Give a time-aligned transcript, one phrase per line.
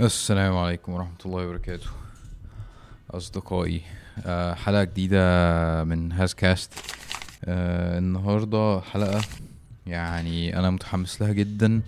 [0.00, 1.86] السلام عليكم ورحمة الله وبركاته.
[3.10, 3.80] أصدقائي
[4.26, 6.72] آه، حلقة جديدة من هاز كاست
[7.44, 9.20] آه، النهاردة حلقة
[9.86, 11.82] يعني أنا متحمس لها جدا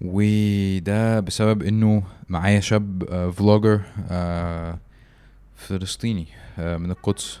[0.00, 3.04] وده بسبب إنه معايا شاب
[3.36, 3.80] فلوجر
[4.10, 4.78] آه،
[5.56, 6.26] فلسطيني
[6.58, 7.40] من القدس.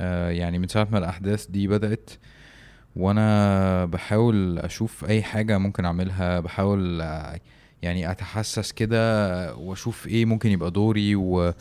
[0.00, 2.10] يعني من ساعة ما الأحداث دي بدأت
[2.96, 7.40] وأنا بحاول أشوف أي حاجة ممكن أعملها بحاول آه،
[7.82, 11.52] يعني أتحسس كده وأشوف إيه ممكن يبقى دوري و...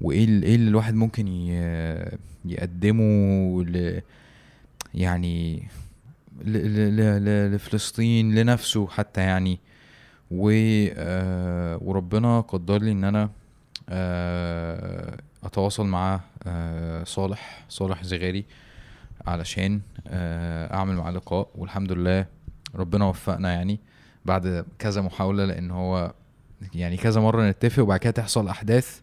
[0.00, 1.50] وإيه ال- إيه اللي الواحد ممكن ي...
[2.44, 4.00] يقدمه ل...
[4.94, 5.68] يعني
[6.44, 6.52] ل...
[6.52, 6.96] ل...
[7.24, 7.54] ل...
[7.54, 9.58] لفلسطين لنفسه حتى يعني.
[10.30, 10.50] و...
[10.96, 13.30] آه، وربنا قدر لي إن أنا
[13.88, 18.44] آه، أتواصل مع آه، صالح صالح زغاري
[19.26, 19.80] علشان
[20.72, 21.48] أعمل معاه لقاء.
[21.54, 22.26] والحمد لله
[22.74, 23.78] ربنا وفقنا يعني.
[24.24, 26.12] بعد كذا محاولة لأن هو
[26.74, 29.00] يعني كذا مرة نتفق وبعد كده تحصل أحداث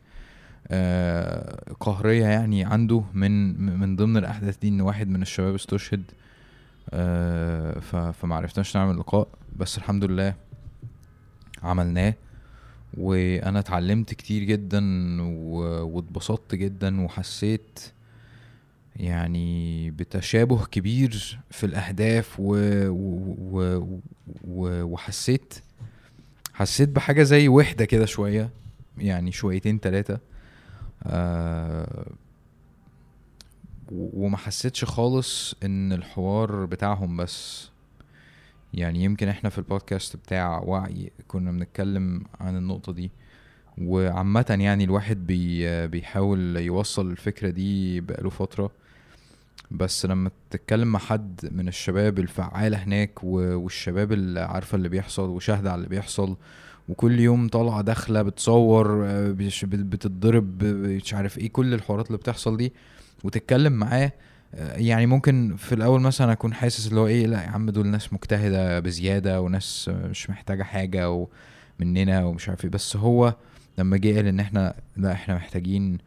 [0.68, 6.04] آه، قهرية يعني عنده من من ضمن الأحداث دي إن واحد من الشباب استشهد
[6.90, 10.36] آه، ف- فمعرفتناش نعمل لقاء بس الحمد لله
[11.64, 12.14] عملناه.
[12.98, 14.82] وأنا اتعلمت كتير جدا
[15.84, 17.80] واتبسطت جدا وحسيت
[19.00, 22.56] يعني بتشابه كبير في الأهداف و...
[22.90, 24.00] و...
[24.44, 24.84] و...
[24.84, 25.54] وحسيت
[26.54, 28.50] حسيت بحاجة زي وحدة كده شوية
[28.98, 30.18] يعني شويتين تلاتة
[31.04, 32.12] آه
[33.92, 37.70] وما حسيتش خالص إن الحوار بتاعهم بس.
[38.74, 43.12] يعني يمكن إحنا في البودكاست بتاع وعي كنا بنتكلم عن النقطة دي.
[43.78, 48.72] وعامة يعني الواحد بي بيحاول يوصل الفكرة دي بقاله فترة.
[49.72, 55.72] بس لما تتكلم مع حد من الشباب الفعالة هناك والشباب اللي عارفة اللي بيحصل وشاهدة
[55.72, 56.38] على اللي بيحصل
[56.90, 59.32] وكل يوم طالعة داخلة بتصور آه،
[59.64, 62.74] بتتضرب مش عارف إيه كل الحوارات اللي بتحصل دي
[63.24, 64.12] وتتكلم معاه
[64.56, 67.88] آه، يعني ممكن في الأول مثلا أكون حاسس اللي هو إيه لأ يا عم دول
[67.88, 71.28] ناس مجتهدة بزيادة وناس مش محتاجة حاجة
[71.80, 72.72] ومننا ومش عارف إيه.
[72.72, 73.36] بس هو
[73.78, 75.98] لما جه قال إن إحنا لأ إحنا محتاجين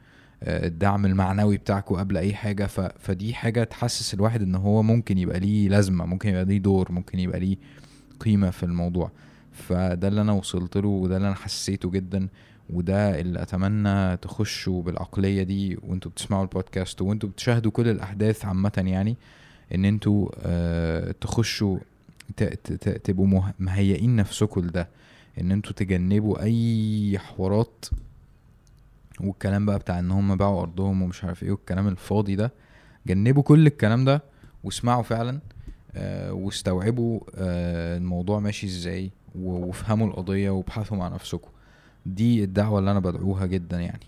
[0.47, 2.67] الدعم المعنوي بتاعكم قبل أي حاجة.
[2.67, 2.81] ف...
[2.81, 7.19] فدي حاجة تحسس الواحد إن هو ممكن يبقى ليه لازمة ممكن يبقى ليه دور ممكن
[7.19, 7.57] يبقى ليه
[8.21, 9.11] قيمة في الموضوع.
[9.53, 12.29] فده اللي أنا وصلت له وده اللي أنا حسيته جدا.
[12.71, 19.17] وده اللي أتمنى تخشوا بالعقلية دي وأنتوا بتسمعوا البودكاست وأنتوا بتشاهدوا كل الأحداث عامة يعني
[19.75, 21.79] إن أنتوا آه تخشوا
[22.37, 22.43] ت...
[22.45, 22.73] ت...
[22.73, 22.89] ت...
[22.89, 23.55] تبقوا مه...
[23.59, 24.89] مهيئين نفسكم لده.
[25.41, 27.85] إن أنتوا تجنبوا أي حوارات
[29.23, 32.53] والكلام بقى بتاع إن هم باعوا أرضهم ومش عارف إيه والكلام الفاضي ده
[33.07, 34.23] جنبوا كل الكلام ده
[34.65, 35.41] واسمعوا فعلا
[35.95, 41.49] آه واستوعبوا آه الموضوع ماشي إزاي وافهموا القضية وابحثوا مع نفسكم.
[42.07, 44.07] دي الدعوة اللي أنا بدعوها جدا يعني.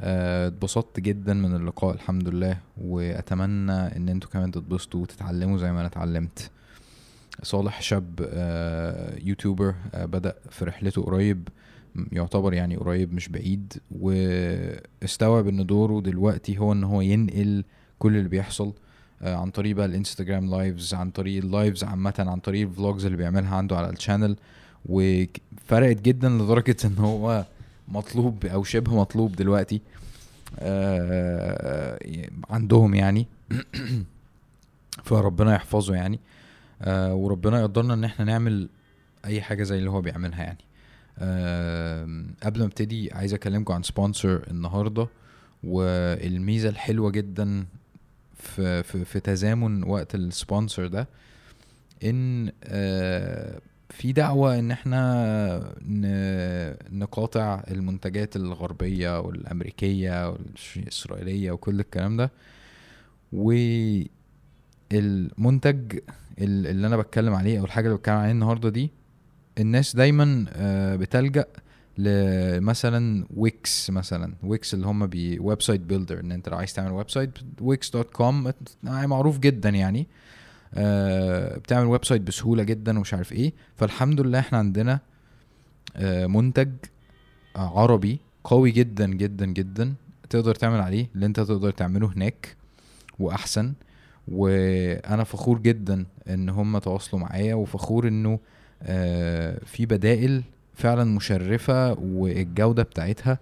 [0.00, 5.78] آه، اتبسطت جدا من اللقاء الحمد لله وأتمنى إن أنتوا كمان تتبسطوا وتتعلموا زي ما
[5.80, 6.50] أنا اتعلمت.
[7.42, 8.20] صالح شاب
[9.24, 11.48] يوتيوبر بدأ في رحلته قريب
[12.12, 17.64] يعتبر يعني قريب مش بعيد واستوعب إن دوره دلوقتي هو إن هو ينقل
[17.98, 18.72] كل اللي بيحصل
[19.22, 23.04] آه، عن طريق بقى الإنستجرام lives عن طريق ال lives عامة عن طريق ال vlogs
[23.04, 24.36] اللي بيعملها عنده على ال channel
[24.86, 27.44] وفرقت جدا لدرجة إن هو
[27.88, 29.80] مطلوب أو شبه مطلوب دلوقتي
[30.58, 31.98] آه،
[32.50, 33.26] عندهم يعني.
[35.04, 36.20] فربنا يحفظه يعني
[36.82, 38.68] آه، وربنا يقدرنا إن إحنا نعمل
[39.24, 40.58] أي حاجة زي اللي هو بيعملها يعني.
[42.42, 45.08] قبل ما ابتدي عايز اكلمكم عن sponsor النهارده
[45.64, 47.66] والميزة الحلوة جدا
[48.36, 51.08] في في, في تزامن وقت ال sponsor ده
[52.04, 53.60] إن آه،
[53.90, 55.74] في دعوة إن إحنا
[56.92, 62.30] نقاطع المنتجات الغربية والأمريكية والإسرائيلية وكل الكلام ده.
[64.92, 65.98] والمنتج
[66.38, 68.90] ال- اللي أنا بتكلم عليه أو الحاجة اللي بتكلم عليها النهاردة دي
[69.58, 71.44] الناس دايما آه، بتلجأ
[71.98, 74.34] لمثلا ويكس مثلا.
[74.42, 77.30] ويكس اللي هم بي website builder إن أنت لو عايز تعمل website
[77.60, 78.52] Wix dot com
[78.82, 80.06] معروف جدا يعني.
[80.74, 83.52] آه، بتعمل website بسهولة جدا ومش عارف إيه.
[83.76, 85.00] فالحمد لله إحنا عندنا
[85.96, 86.70] آه، منتج
[87.56, 89.94] عربي قوي جدا جدا جدا.
[90.30, 92.56] تقدر تعمل عليه اللي أنت تقدر تعمله هناك
[93.18, 93.72] وأحسن.
[94.28, 98.38] وأنا فخور جدا إن هم تواصلوا معايا وفخور إنه
[99.66, 100.42] في بدائل
[100.74, 103.38] فعلا مشرفة والجودة بتاعتها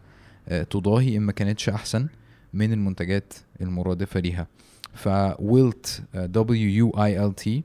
[0.48, 2.06] آه، تضاهي إن ما كانتش أحسن
[2.54, 4.46] من المنتجات المرادفة ليها.
[4.94, 7.62] ف Wuilt W U I L T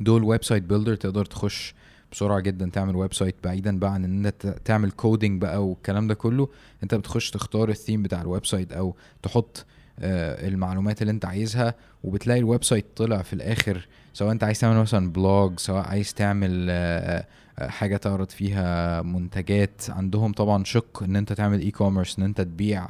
[0.00, 1.74] دول website builder تقدر تخش
[2.12, 6.48] بسرعة جدا تعمل website بعيدا بقى عن إن أنت تعمل coding بقى والكلام ده كله.
[6.82, 9.64] أنت بتخش تختار الثيم بتاع ال website أو تحط آه،
[10.00, 15.12] المعلومات اللي انت عايزها وبتلاقي ال website طلع في الآخر سواء انت عايز تعمل مثلا
[15.12, 17.26] blog سواء عايز تعمل آه،
[17.58, 22.88] آه، حاجة تعرض فيها منتجات عندهم طبعا شق إن انت تعمل e-commerce إن انت تبيع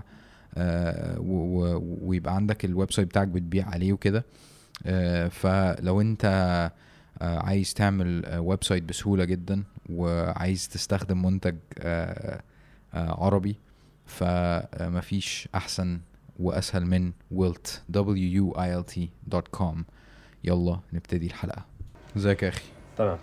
[0.57, 1.17] آه،
[2.03, 4.25] ويبقى عندك ال website بتاعك بتبيع عليه وكده.
[4.87, 6.25] آه، فلو انت
[7.23, 12.41] آه، عايز تعمل آه، website بسهولة جدا وعايز تستخدم منتج آه،
[12.95, 13.57] آه، عربي
[14.07, 15.99] فمفيش أحسن
[16.41, 19.85] وأسهل من wilt w u i l t دوت كوم
[20.45, 21.65] يلا نبتدي الحلقة.
[22.17, 22.65] ازيك يا أخي؟
[22.99, 23.19] تمام.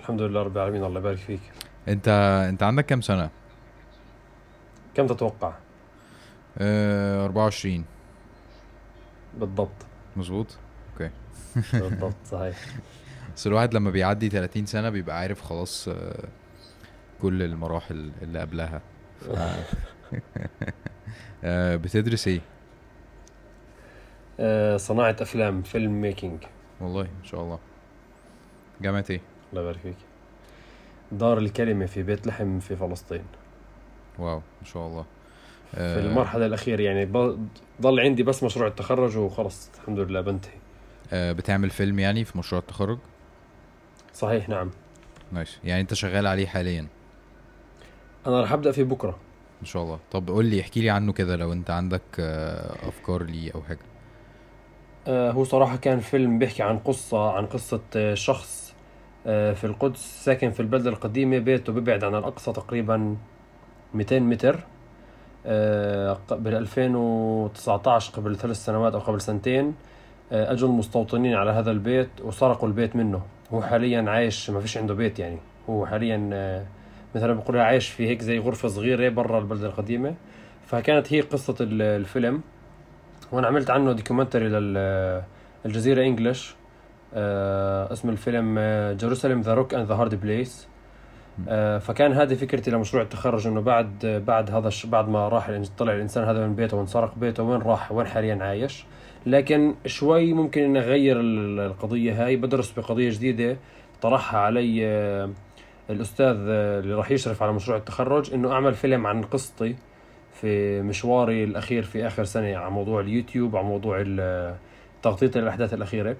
[0.00, 1.40] الحمد لله رب العالمين الله يبارك فيك.
[1.88, 2.08] أنت
[2.48, 3.30] أنت عندك كام سنة؟
[4.94, 5.52] كم تتوقع؟
[6.58, 7.84] آه 24
[9.38, 9.86] بالضبط.
[10.16, 10.46] مظبوط؟
[10.92, 11.10] okay.
[11.72, 12.56] بالضبط صحيح.
[13.36, 16.28] بس الواحد لما بيعدي 30 سنة بيبقى عارف خلاص آه،
[17.22, 18.82] كل المراحل اللي قبلها.
[19.20, 19.30] ف...
[21.44, 22.40] آه، بتدرس إيه؟
[24.40, 26.44] آه، صناعة أفلام filmmaking.
[26.80, 27.58] والله ان شاء الله.
[28.80, 29.96] جامعة إيه؟ الله يبارك فيك.
[31.12, 33.24] دار الكلمة في بيت لحم في فلسطين.
[34.18, 35.04] wow ان شاء الله.
[35.72, 37.04] في آه، المرحلة الأخيرة يعني
[37.80, 39.70] ضل عندي بس مشروع التخرج وخلص.
[39.80, 40.52] الحمد لله بنتهي.
[41.12, 42.98] آه، بتعمل فيلم يعني في مشروع التخرج؟
[44.14, 44.70] صحيح نعم.
[45.32, 45.58] نايس.
[45.64, 46.86] يعني أنت شغال عليه حاليا؟
[48.26, 49.18] أنا رح أبدأ فيه بكرة.
[49.62, 49.98] إن شاء الله.
[50.10, 53.78] طب قول لي احكي لي عنه كده لو أنت عندك آه، أفكار ليه أو حاجة.
[55.08, 58.62] آه، هو صراحة كان فيلم بيحكي عن قصة عن قصة آه، شخص
[59.24, 63.16] في القدس ساكن في البلدة القديمة بيته بيبعد عن الأقصى تقريبا
[63.94, 64.54] 200 متر
[66.28, 69.74] قبل 2019 قبل ثلاث سنوات أو قبل سنتين
[70.32, 73.22] أجوا المستوطنين على هذا البيت وسرقوا البيت منه.
[73.52, 75.38] هو حاليا عايش ما فيش عنده بيت يعني.
[75.70, 76.64] هو حاليا
[77.14, 80.14] مثلا بقول عايش في هيك زي غرفة صغيرة برا البلدة القديمة.
[80.66, 82.40] فكانت هي قصة ال- الفيلم.
[83.32, 84.48] وأنا عملت عنه documentary
[85.64, 86.54] للجزيرة English
[87.92, 88.58] اسم الفيلم
[88.98, 90.68] Jerusalem the rock and the hard place
[91.80, 94.86] فكان هذه فكرتي لمشروع التخرج إنه بعد بعد هذا الش...
[94.86, 98.84] بعد ما راح طلع الإنسان هذا من بيته وانسرق بيته وين راح وين حاليا عايش.
[99.26, 102.36] لكن شوي ممكن إني أغير ال- القضية هاي.
[102.36, 103.56] بدرس بقضية جديدة
[104.02, 105.30] طرحها علي آه،
[105.90, 109.76] الأستاذ اللي راح يشرف على مشروع التخرج إنه أعمل فيلم عن قصتي
[110.32, 114.04] في مشواري الأخير في آخر سنة على موضوع اليوتيوب على موضوع
[115.02, 116.16] تغطية الأحداث الأخيرة.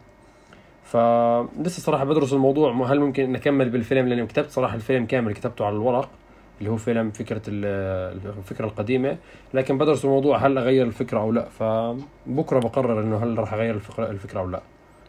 [0.85, 2.73] فلسه صراحة بدرس الموضوع.
[2.93, 6.11] هل ممكن ان اكمل بالفيلم؟ لأني كتبت صراحة الفيلم كامل كتبته على الورق
[6.59, 9.17] اللي هو فيلم فكرة ال- الفكرة القديمة.
[9.55, 14.41] لكن بدرس الموضوع هل أغير الفكرة أو لا؟ فبكرة بقرر إنه هل راح أغير الفكرة
[14.41, 14.63] أو لا.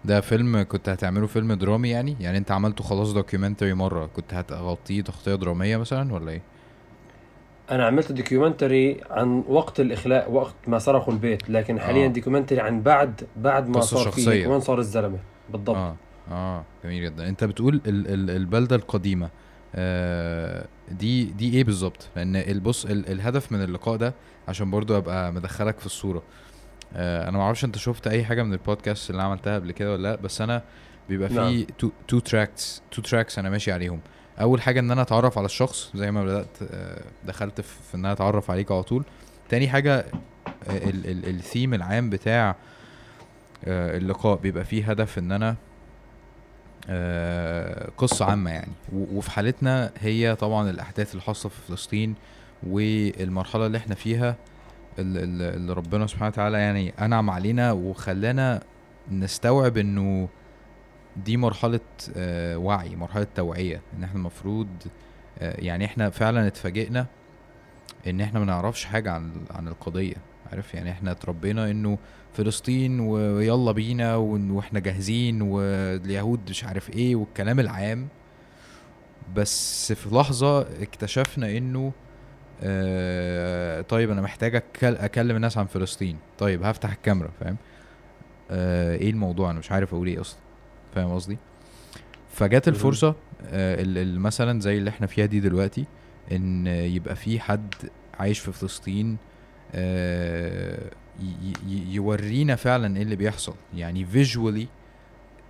[0.05, 5.01] ده فيلم كنت هتعمله فيلم درامي يعني؟ يعني انت عملته خلاص documentary مرة كنت هتغطيه
[5.01, 6.41] تغطية درامية مثلا ولا إيه؟
[7.71, 12.09] أنا عملت documentary عن وقت الإخلاء وقت ما سرقوا البيت لكن حاليا آه.
[12.09, 14.11] documentary عن بعد بعد ما صار.
[14.11, 15.17] فيه وين صار الزلمة.
[15.50, 15.75] بالضبط.
[15.75, 15.95] آه
[16.31, 17.29] آه جميل جدا.
[17.29, 19.29] انت بتقول ال ال البلدة القديمة.
[19.75, 24.13] آه دي دي إيه بالظبط؟ لأن البص ال الهدف من اللقاء ده
[24.47, 26.23] عشان برضو أبقى مدخلك في الصورة.
[26.95, 30.16] أنا ما أعرفش أنت شفت أي حاجة من البودكاست اللي عملتها قبل كده ولا لأ
[30.16, 30.63] بس أنا
[31.10, 31.66] بيبقى في.
[32.07, 34.00] two tracks two tracks أنا ماشي عليهم.
[34.42, 38.12] أول حاجة إن أنا أتعرف على الشخص زي ما بدأت آه دخلت في إن أنا
[38.12, 39.04] أتعرف عليك على طول.
[39.50, 40.06] تاني حاجة آه،
[40.90, 42.56] ال ال الثيم العام بتاع
[43.66, 45.56] آه، اللقاء بيبقى فيه هدف إن أنا
[46.90, 48.71] آه، قصة عامة يعني.
[48.94, 52.16] وفي حالتنا هي طبعا الأحداث الحاصلة في فلسطين
[52.64, 54.35] والمرحلة اللي إحنا فيها
[55.00, 58.64] اللي ربنا سبحانه وتعالى يعني أنعم علينا وخلانا
[59.12, 60.30] نستوعب إنه
[61.26, 61.80] دي مرحلة
[62.18, 63.81] آه، وعي مرحلة توعية.
[63.97, 64.68] إن إحنا المفروض
[65.40, 67.06] آه، يعني إحنا فعلا اتفاجئنا
[68.07, 70.16] إن إحنا ما نعرفش حاجة عن عن القضية.
[70.52, 71.97] عارف؟ يعني إحنا اتربينا إنه
[72.33, 78.07] فلسطين ويلا بينا وإحنا جاهزين واليهود مش عارف إيه والكلام العام.
[79.35, 81.92] بس في لحظة اكتشفنا إنه
[82.62, 86.18] آه طيب أنا محتاج أكل أكلم الناس عن فلسطين.
[86.38, 87.57] طيب هفتح الكاميرا فاهم؟
[88.52, 90.40] آه إيه الموضوع؟ أنا مش عارف أقول إيه أصلا.
[90.95, 91.38] فاهم قصدي؟
[92.31, 92.76] فجت مهم.
[92.76, 93.16] الفرصة
[93.48, 93.83] آه
[94.18, 95.86] مثلا زي اللي إحنا فيها دي دلوقتي
[96.31, 97.74] إن يبقى في حد
[98.19, 99.18] عايش في فلسطين
[99.76, 100.80] آه،
[101.68, 103.54] يورينا فعلا إيه اللي بيحصل.
[103.76, 104.68] يعني فيجوالي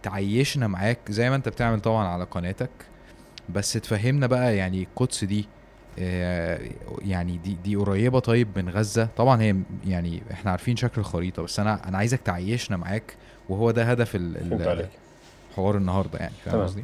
[0.03, 2.69] تعيشنا معاك زي ما أنت بتعمل طبعا على قناتك
[3.49, 5.45] بس تفهمنا بقى يعني القدس دي
[5.97, 9.07] يعني دي دي قريبة طيب من غزة.
[9.17, 9.55] طبعا هي
[9.87, 13.15] يعني إحنا عارفين شكل الخريطة بس أنا أنا عايزك تعيشنا معاك
[13.49, 16.61] وهو ده هدف الحوار النهارده يعني فاهم.
[16.63, 16.83] قصدي؟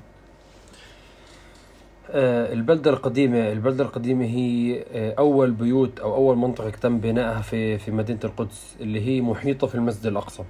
[2.11, 7.77] آه، البلدة القديمة البلدة القديمة هي آه، أول بيوت أو أول منطقة تم بنائها في
[7.77, 10.43] في مدينة القدس اللي هي محيطة في المسجد الأقصى.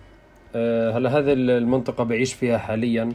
[0.56, 3.13] آه، هلا هذه المنطقة بعيش فيها حاليا.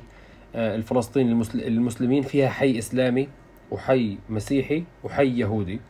[0.55, 3.29] الفلسطيني المسلمين فيها حي إسلامي.
[3.75, 5.81] وحي مسيحي وحي يهودي.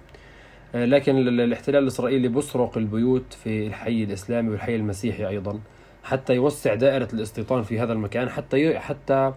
[0.75, 5.61] لكن الاحتلال الإسرائيلي بسرق البيوت في الحي الإسلامي والحي المسيحي أيضا
[6.05, 9.33] حتى يوسع دائرة الاستيطان في هذا المكان حتى حتى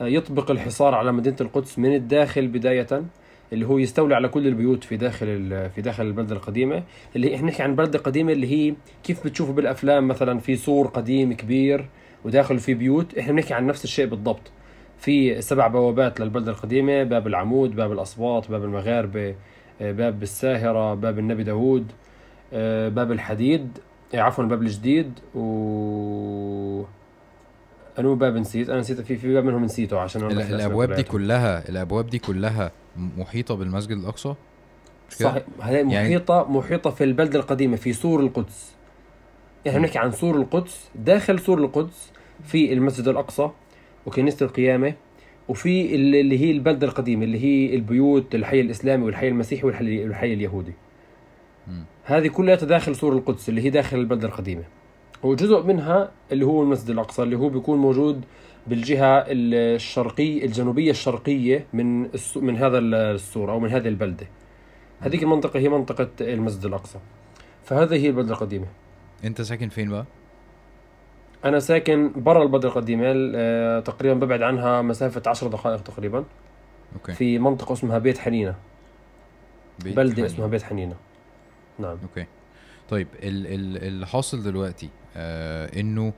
[0.00, 3.02] يطبق الحصار على مدينة القدس من الداخل بداية
[3.52, 6.82] اللي هو يستولي على كل البيوت في داخل في داخل البلدة القديمة.
[7.16, 8.74] اللي إحنا نحكي عن بلده قديمه اللي هي
[9.04, 11.86] كيف بتشوفوا بالأفلام مثلا في سور قديم كبير
[12.24, 14.50] وداخل في بيوت إحنا بنحكي عن نفس الشيء بالضبط.
[14.98, 19.34] في سبع بوابات للبلدة القديمة باب العمود باب الاسباط باب المغاربة
[19.80, 21.92] باب الساهرة باب النبي داوود
[22.92, 23.78] باب الحديد
[24.14, 26.82] عفوا الباب الجديد و
[27.98, 31.68] أنو باب نسيت؟ أنا نسيت في في باب منهم نسيته عشان أنا الأبواب دي كلها
[31.68, 34.34] الأبواب دي كلها محيطة بالمسجد الأقصى؟
[35.08, 36.52] صحيح هي يعني محيطة يعني...
[36.52, 38.74] محيطة في البلدة القديمة في سور القدس.
[39.68, 42.12] إحنا بنحكي عن سور القدس داخل سور القدس
[42.44, 43.50] في المسجد الأقصى.
[44.08, 44.94] وكنيسه القيامة.
[45.48, 50.72] وفي اللي هي البلدة القديمة اللي هي البيوت الحي الإسلامي والحي المسيحي والحي, اليهودي.
[51.68, 51.82] م.
[52.04, 54.64] هذه كلها داخل سور القدس اللي هي داخل البلدة القديمة.
[55.22, 58.24] وجزء منها اللي هو المسجد الأقصى اللي هو بيكون موجود
[58.66, 62.02] بالجهة الشرقية الجنوبية الشرقية من
[62.36, 64.26] من هذا السور أو من هذه البلدة.
[65.00, 66.98] هذيك المنطقة هي منطقة المسجد الأقصى.
[67.64, 68.66] فهذه هي البلدة القديمة.
[69.24, 70.04] أنت ساكن فين بقى؟
[71.44, 76.24] أنا ساكن برا البلدة القديمة آه، تقريبا ببعد عنها مسافة عشر دقائق تقريبا.
[76.94, 77.12] Okay.
[77.12, 78.54] في منطقة اسمها بيت حنينة.
[79.84, 80.26] بيت بلدة حنينة.
[80.26, 80.96] اسمها بيت حنينة.
[81.78, 81.98] نعم.
[82.02, 82.26] Okay.
[82.88, 86.12] طيب اللي حاصل دلوقتي آه إنه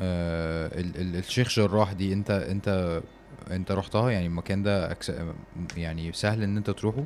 [0.00, 3.00] آه ال ال الشيخ جراح دي أنت أنت
[3.50, 5.12] أنت رحتها؟ يعني المكان ده acc...
[5.76, 7.04] يعني سهل إن أنت تروحه؟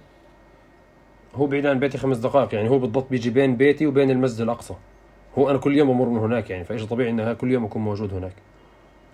[1.34, 4.74] هو بعيد عن بيتي خمس دقائق يعني هو بالضبط بيجي بين بيتي وبين المسجد الأقصى.
[5.38, 8.14] هو أنا كل يوم بمر من هناك يعني فإيش طبيعي إن كل يوم اكون موجود
[8.14, 8.33] هناك؟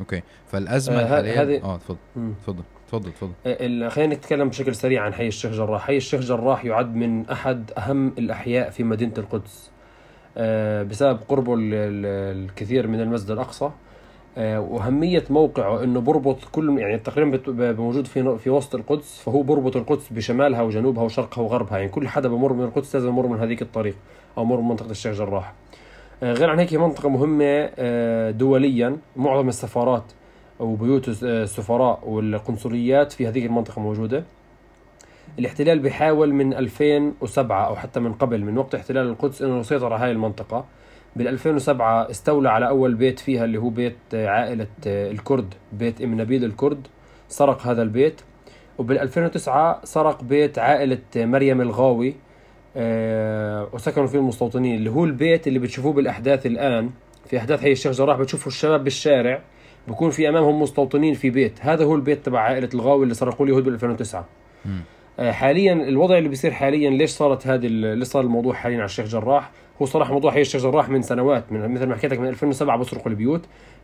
[0.00, 0.22] أوكي.
[0.46, 1.96] فالأزمة آه حاليا هذه آه تفضل.
[2.42, 3.32] تفضل تفضل تفضل.
[3.46, 5.86] آه خلينا نتكلم بشكل سريع عن حي الشيخ جراح.
[5.86, 9.70] حي الشيخ جراح يعد من أحد أهم الأحياء في مدينة القدس.
[10.36, 13.70] آه، بسبب قربه الكثير من المسجد الأقصى.
[14.38, 19.76] آه، وأهمية موقعه إنه بربط كل يعني تقريبا موجود في في وسط القدس فهو بربط
[19.76, 21.78] القدس بشمالها وجنوبها وشرقها وغربها.
[21.78, 23.96] يعني كل حدا بمر من القدس لازم يمر من هذيك الطريق
[24.38, 25.52] أو مر من منطقة الشيخ جراح.
[26.22, 27.70] غير عن هيك منطقة مهمة
[28.30, 28.96] دوليا.
[29.16, 30.04] معظم السفارات
[30.60, 34.24] أو بيوت السفراء والقنصليات في هذه المنطقة موجودة.
[35.38, 40.04] الاحتلال بيحاول من 2007 أو حتى من قبل من وقت احتلال القدس إنه يسيطر على
[40.04, 40.64] هاي المنطقة.
[41.16, 46.44] بال 2007 استولى على أول بيت فيها اللي هو بيت عائلة الكرد بيت ام نبيل
[46.44, 46.86] الكرد.
[47.28, 48.20] سرق هذا البيت.
[48.78, 52.08] وبال 2009 سرق بيت عائلة مريم الغاوي.
[52.08, 52.14] آه،
[52.76, 56.90] وسكنوا فيه المستوطنين اللي هو البيت اللي بتشوفوه بالأحداث الآن.
[57.26, 59.40] في أحداث حي الشيخ جراح بتشوفوا الشباب بالشارع
[59.88, 61.52] بكون في أمامهم مستوطنين في بيت.
[61.60, 64.24] هذا هو البيت تبع عائلة الغاوي اللي سرقوه اليهود بال 2009
[64.64, 64.68] م.
[65.18, 69.06] آه، حاليا الوضع اللي بيصير حاليا ليش صارت هذه ليش صار الموضوع حاليا على الشيخ
[69.06, 69.50] جراح؟
[69.82, 72.76] هو صراحة موضوع حي الشيخ جراح من سنوات من مثل ما حكيت لك من 2007
[72.76, 73.40] بسرقوا البيوت.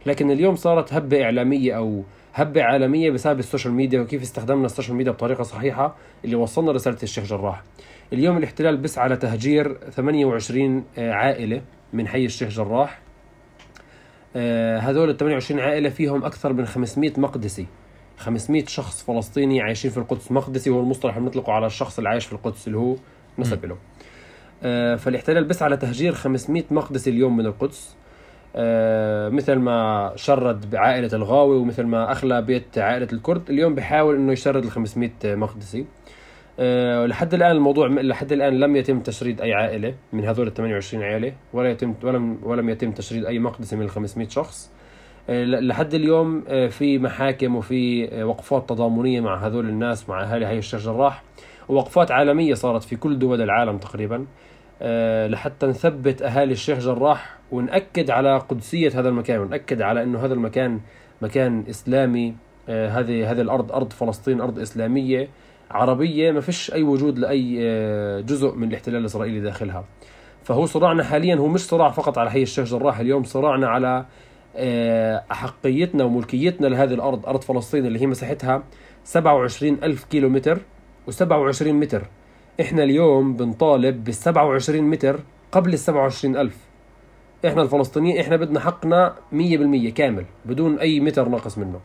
[0.07, 2.03] لكن اليوم صارت هبة إعلامية أو
[2.35, 5.95] هبة عالمية بسبب ال social media وكيف استخدمنا ال social media بطريقة صحيحة
[6.25, 7.63] اللي وصلنا رسالة الشيخ جراح.
[8.13, 11.63] اليوم الاحتلال بسعى لتهجير 28 آه، عائلة
[11.93, 13.01] من حي الشيخ جراح.
[14.37, 17.67] آه، هذول ال 28 عائلة فيهم أكثر من 500 مقدسي.
[18.17, 20.33] 500 شخص فلسطيني عايشين في القدس.
[20.33, 22.97] مقدسي هو المصطلح اللي بنطلقه على الشخص اللي عايش في القدس اللي هو
[23.39, 23.77] نسب له.
[24.63, 27.97] آه فالاحتلال بس على تهجير 500 مقدسي اليوم من القدس.
[29.35, 34.65] مثل ما شرد بعائلة الغاوي ومثل ما أخلى بيت عائلة الكرد اليوم بحاول أنه يشرد
[34.65, 35.85] ال 500 مقدسي.
[36.61, 41.05] أه لحد الآن الموضوع لحد الآن لم يتم تشريد أي عائلة من هذول ال 28
[41.05, 44.71] عائله ولا يتم ولم ولم يتم تشريد أي مقدسي من ال 500 شخص.
[45.31, 50.47] آه، لحد اليوم آه، في محاكم وفي آه، وقفات تضامنية مع هذول الناس مع أهالي
[50.47, 51.23] هاي الشيخ جراح
[51.69, 54.27] ووقفات عالمية صارت في كل دول العالم تقريبا.
[55.29, 60.81] لحتى نثبت أهالي الشيخ جراح ونأكد على قدسية هذا المكان ونأكد على أنه هذا المكان
[61.23, 62.35] مكان إسلامي.
[62.69, 65.29] هذه هذه الأرض أرض فلسطين أرض إسلامية.
[65.71, 67.57] عربية ما فيش أي وجود لأي
[68.23, 69.85] جزء من الاحتلال الإسرائيلي داخلها.
[70.45, 74.05] فهو صراعنا حاليا هو مش صراع فقط على حي الشيخ جراح اليوم صراعنا على
[74.57, 78.63] آه، أحقيتنا وملكيتنا لهذه الأرض أرض فلسطين اللي هي مساحتها
[79.05, 80.59] 27 ألف كيلو متر
[81.11, 82.03] و27 متر.
[82.61, 85.21] إحنا اليوم بنطالب بال 27 متر
[85.53, 86.57] قبل ال 27 ألف.
[87.47, 91.81] إحنا الفلسطينيين إحنا بدنا حقنا 100% كامل بدون أي متر ناقص منه.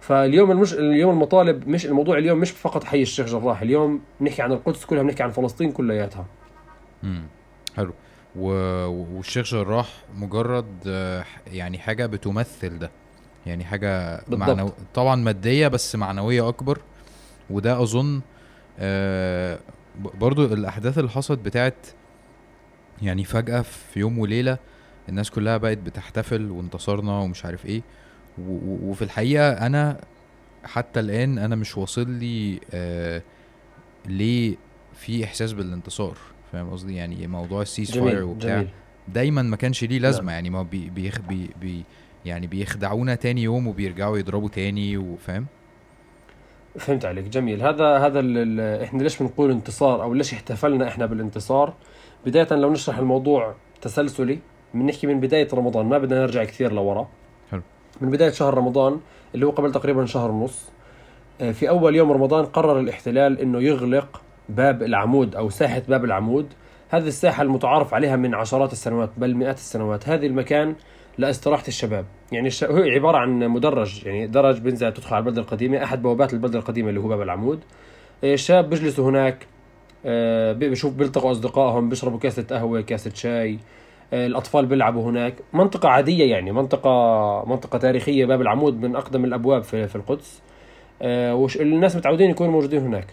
[0.00, 0.74] فاليوم المش...
[0.74, 5.02] اليوم المطالب مش الموضوع اليوم مش فقط حي الشيخ جراح اليوم بنحكي عن القدس كلها
[5.02, 6.26] بنحكي عن فلسطين كلياتها.
[7.04, 7.22] امم
[7.76, 7.92] حلو.
[8.36, 8.48] و...
[8.86, 10.66] والشيخ جراح مجرد
[11.52, 12.90] يعني حاجة بتمثل ده.
[13.46, 14.20] يعني حاجة.
[14.28, 14.72] معنو...
[14.94, 16.78] طبعا مادية بس معنوية أكبر.
[17.50, 18.20] وده أظن
[18.78, 19.58] آه،
[20.14, 21.86] برضو الأحداث اللي حصلت بتاعت
[23.02, 24.58] يعني فجأة في يوم وليلة
[25.08, 27.82] الناس كلها بقت بتحتفل وانتصرنا ومش عارف إيه.
[28.38, 30.00] وفي الحقيقة أنا
[30.64, 33.22] حتى الآن أنا مش واصل لي آه
[34.06, 34.56] ليه
[34.94, 36.16] في إحساس بالانتصار
[36.52, 38.68] فاهم قصدي؟ يعني موضوع ال ceasefire وبتاع جميل.
[39.08, 40.34] دايما ما كانش ليه لازمة نعم.
[40.34, 41.84] يعني ما بي بي بي
[42.24, 45.46] يعني بيخدعونا تاني يوم وبيرجعوا يضربوا تاني وفاهم
[46.78, 47.62] فهمت عليك جميل.
[47.62, 48.20] هذا هذا
[48.84, 51.74] إحنا ليش بنقول انتصار أو ليش احتفلنا إحنا بالانتصار؟
[52.26, 54.38] بداية لو نشرح الموضوع تسلسلي
[54.74, 57.08] بنحكي من بداية رمضان ما بدنا نرجع كثير لورا.
[58.00, 59.00] من بداية شهر رمضان
[59.34, 60.68] اللي هو قبل تقريبا شهر ونص
[61.40, 66.46] آه، في أول يوم رمضان قرر الاحتلال أنه يغلق باب العمود أو ساحة باب العمود.
[66.88, 70.08] هذه الساحة المتعارف عليها من عشرات السنوات بل مئات السنوات.
[70.08, 70.74] هذه المكان
[71.18, 72.04] لإستراحة الشباب.
[72.32, 72.64] يعني الش...
[72.64, 76.88] هو عبارة عن مدرج يعني درج بينزل تدخل على البلدة القديمة أحد بوابات البلدة القديمة
[76.88, 77.60] اللي هو باب العمود.
[78.24, 79.46] آه، الشباب بيجلسوا هناك
[80.06, 83.58] آه، بي- بشوف بيلتقوا أصدقائهم بيشربوا كاسة قهوة كاسة شاي.
[84.12, 85.34] الأطفال بيلعبوا هناك.
[85.52, 86.90] منطقة عادية يعني منطقة
[87.46, 90.42] منطقة تاريخية باب العمود من أقدم الأبواب في, في القدس.
[91.02, 93.06] آه، وش الناس متعودين يكونوا موجودين هناك.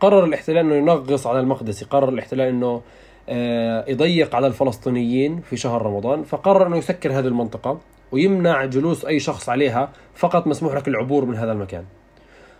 [0.00, 1.84] قرر الاحتلال إنه ينغص على المقدسي.
[1.84, 2.80] قرر الاحتلال إنه
[3.28, 6.22] آه، يضيق على الفلسطينيين في شهر رمضان.
[6.22, 7.80] فقرر إنه يسكر هذه المنطقة
[8.12, 11.84] ويمنع جلوس أي شخص عليها فقط مسموح لك العبور من هذا المكان.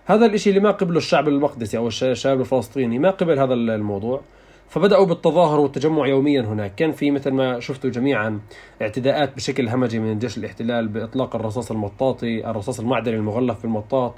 [0.07, 4.21] هذا الإشي اللي ما قبله الشعب المقدسي أو الش- الشعب الفلسطيني ما قبل هذا الموضوع.
[4.69, 6.75] فبدأوا بالتظاهر والتجمع يوميا هناك.
[6.75, 8.41] كان في مثل ما شفتوا جميعا
[8.83, 14.15] اعتداءات بشكل همجي من جيش الاحتلال بإطلاق الرصاص المطاطي الرصاص المعدني المغلف في المطاط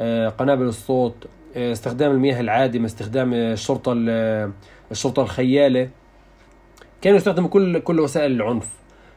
[0.00, 1.14] آه، قنابل الصوت
[1.56, 4.52] آه، استخدام المياه العادمة استخدام الشرطة ال-
[4.90, 5.88] الشرطة الخيالة.
[7.02, 8.68] كانوا يستخدموا كل كل وسائل العنف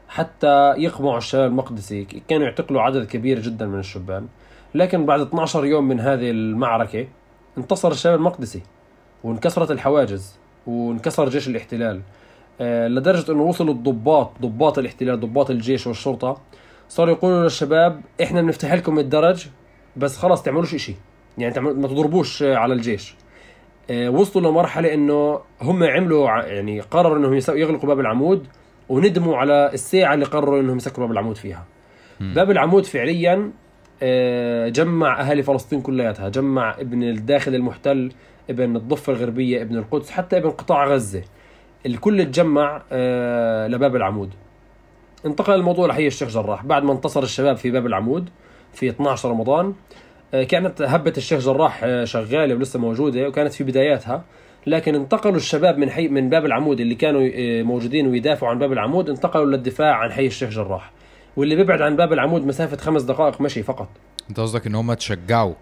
[0.08, 2.04] حتى يقمعوا الشباب المقدسي.
[2.28, 4.28] كانوا يعتقلوا عدد كبير جدا من الشبان.
[4.76, 7.08] لكن بعد 12 يوم من هذه المعركة
[7.58, 8.62] انتصر الشباب المقدسي
[9.24, 10.36] وانكسرت الحواجز.
[10.68, 12.02] وانكسر جيش الاحتلال.
[12.62, 16.42] آه، لدرجة إنه وصلوا الضباط ضباط الاحتلال ضباط الجيش والشرطة
[16.90, 19.48] صاروا يقولوا للشباب إحنا بنفتح لكم الدرج
[19.98, 20.96] بس خلاص تعملوش إشي.
[21.38, 23.16] يعني ما تضربوش على الجيش.
[23.90, 28.48] آه، وصلوا لمرحلة إنه هم عملوا يعني قرروا إنهم يغلقوا باب العمود
[28.90, 31.66] وندموا على الساعة اللي قرروا إنهم يسكروا باب العمود فيها.
[32.20, 33.52] باب العمود فعليا
[34.04, 38.12] آه، جمع أهالي فلسطين كلياتها جمع ابن الداخل المحتل
[38.50, 41.24] ابن الضفة الغربية ابن القدس حتى ابن قطاع غزة.
[41.86, 44.30] الكل تجمع آه، لباب العمود.
[45.26, 46.66] انتقل الموضوع لحي الشيخ جراح.
[46.66, 48.30] بعد ما انتصر الشباب في باب العمود
[48.74, 49.74] في 12 رمضان
[50.34, 54.24] آه، كانت هبة الشيخ جراح آه، شغالة ولسه موجودة وكانت في بداياتها.
[54.68, 57.30] لكن انتقلوا الشباب من حي من باب العمود اللي كانوا
[57.64, 60.92] موجودين ويدافعوا عن باب العمود انتقلوا للدفاع عن حي الشيخ جراح.
[61.38, 63.88] واللي بيبعد عن باب العمود مسافة خمس دقائق مشي فقط.
[64.30, 65.54] انت قصدك إن هم تشجعوا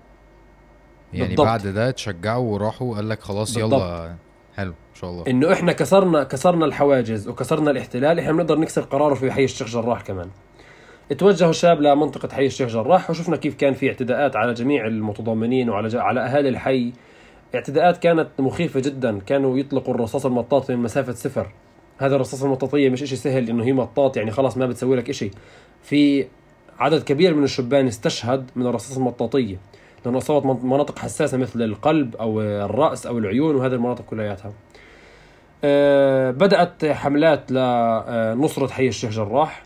[1.13, 1.47] يعني بالضبط.
[1.47, 4.09] بعد ده تشجعوا وراحوا قال لك خلاص يلا بالضبط.
[4.55, 5.23] حلو إن شاء الله.
[5.27, 10.01] إنه إحنا كسرنا كسرنا الحواجز وكسرنا الاحتلال إحنا بنقدر نكسر قراره في حي الشيخ جراح
[10.01, 10.29] كمان.
[11.11, 15.87] اتوجهوا الشباب لمنطقة حي الشيخ جراح وشفنا كيف كان في اعتداءات على جميع المتضامنين وعلى
[15.87, 15.95] ج...
[15.95, 16.93] على أهالي الحي.
[17.55, 21.51] اعتداءات كانت مخيفة جدا كانوا يطلقوا الرصاص المطاطي من مسافة صفر.
[21.97, 25.31] هذا الرصاص المطاطية مش إشي سهل إنه هي مطاط يعني خلاص ما بتسوي لك إشي.
[25.83, 26.27] في
[26.79, 29.57] عدد كبير من الشبان استشهد من الرصاص المطاطية.
[30.05, 34.53] لأنه من- مناطق حساسة مثل القلب أو الرأس أو العيون وهذه المناطق كلياتها.
[35.63, 39.63] آه، بدأت حملات لنصرة حي الشيخ جراح.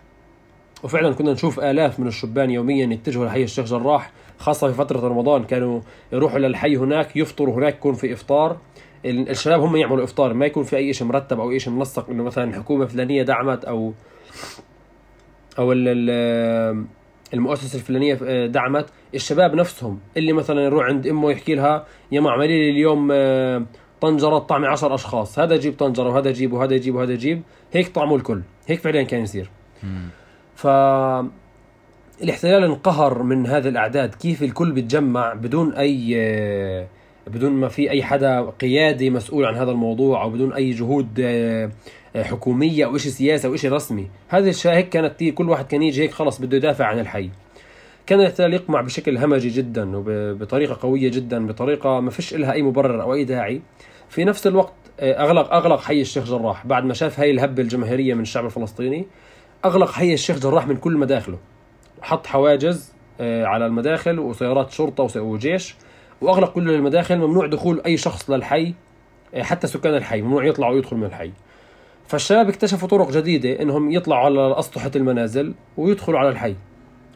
[0.83, 5.43] وفعلا كنا نشوف آلاف من الشبان يوميا يتجهوا لحي الشيخ جراح خاصة في فترة رمضان
[5.43, 8.57] كانوا يروحوا للحي هناك يفطروا هناك يكون في إفطار.
[9.05, 12.09] ال- الشباب هم يعملوا إفطار ما يكون في أي شيء مرتب أو أي شيء منسق
[12.09, 13.93] إنه مثلا حكومة فلانية دعمت أو
[15.59, 16.85] أو ال-
[17.35, 18.85] ال- المؤسسة الفلانية آه، دعمت.
[19.15, 23.65] الشباب نفسهم اللي مثلا يروح عند أمه يحكي لها يا ما اعملي لي اليوم آه،
[24.01, 25.39] طنجرة طعمي عشر أشخاص.
[25.39, 27.41] هذا يجيب طنجرة وهذا يجيب وهذا يجيب وهذا يجيب.
[27.73, 28.41] هيك طعموا الكل.
[28.67, 29.49] هيك فعليا كان يصير.
[30.55, 30.67] ف
[32.23, 34.15] الاحتلال انقهر من هذه الأعداد.
[34.15, 36.15] كيف الكل بيتجمع بدون أي
[37.27, 41.71] بدون ما في أي حدا قيادي مسؤول عن هذا الموضوع أو بدون أي جهود آه،
[42.15, 44.07] حكومية أو شيء سياسي أو شيء رسمي.
[44.27, 47.29] هذه الشيء هيك كانت كل واحد كان يجي هيك خلص بده يدافع عن الحي.
[48.05, 53.01] كان الاحتلال يقمع بشكل همجي جدا وبطريقه قوية جدا بطريقة ما فيش لها أي مبرر
[53.01, 53.61] أو أي داعي.
[54.09, 58.13] في نفس الوقت آه، اغلق أغلق حي الشيخ جراح بعد ما شاف هاي الهبة الجماهيرية
[58.13, 59.07] من الشعب الفلسطيني.
[59.65, 61.37] أغلق حي الشيخ جراح من كل مداخله.
[62.01, 65.75] حط حواجز آه، على المداخل وسيارات شرطة وجيش.
[66.25, 68.73] واغلق كل المداخل ممنوع دخول اي شخص للحي
[69.35, 71.31] آه، حتى سكان الحي ممنوع يطلعوا ويدخلوا من الحي.
[72.07, 76.55] فالشباب اكتشفوا طرق جديدة إنهم يطلعوا على اسطح المنازل ويدخلوا على الحي.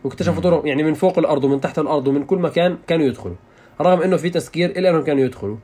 [0.04, 3.36] واكتشفوا طرق يعني من فوق الأرض ومن تحت الأرض ومن كل مكان كانوا يدخلوا.
[3.82, 5.58] رغم إنه في تسكير إلا إنهم كانوا يدخلوا.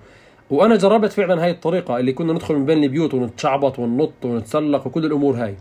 [0.50, 5.06] وأنا جربت فعلا هاي الطريقة اللي كنا ندخل من بين البيوت ونتشعبط وننط ونتسلق وكل
[5.06, 5.56] الأمور هاي.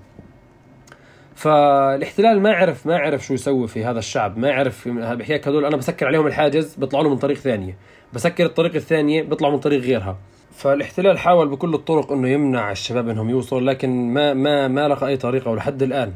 [1.35, 5.65] فالاحتلال ما عرف ما عرف شو يسوي في هذا الشعب ما عرف بحكي لك هذول.
[5.65, 7.77] أنا بسكر عليهم الحاجز بيطلعوا له من طريق ثانية.
[8.13, 10.17] بسكر الطريق الثانية بيطلعوا من طريق غيرها.
[10.53, 15.17] فالاحتلال حاول بكل الطرق إنه يمنع الشباب إنهم يوصلوا لكن ما ما ما لقى أي
[15.17, 15.51] طريقة.
[15.51, 16.13] ولحد الآن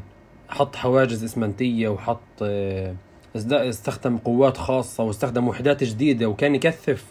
[0.49, 2.95] حط حواجز إسمنتية وحط آه،
[3.51, 7.05] استخدم قوات خاصة واستخدم وحدات جديدة وكان يكثف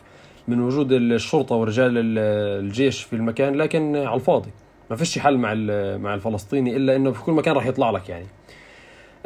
[0.48, 2.18] من وجود الشرطة ورجال ال-
[2.64, 4.50] الجيش في المكان لكن على الفاضي.
[4.90, 5.54] ما فيش حل مع
[5.96, 8.26] مع الفلسطيني إلا إنه في كل مكان راح يطلع لك يعني.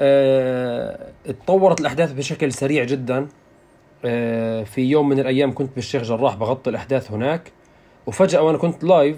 [0.01, 3.29] آه، اتطورت الأحداث بشكل سريع جدا.
[4.05, 7.53] آه، في يوم من الأيام كنت بالشيخ جراح بغطي الأحداث هناك.
[8.07, 9.17] وفجأة وأنا كنت live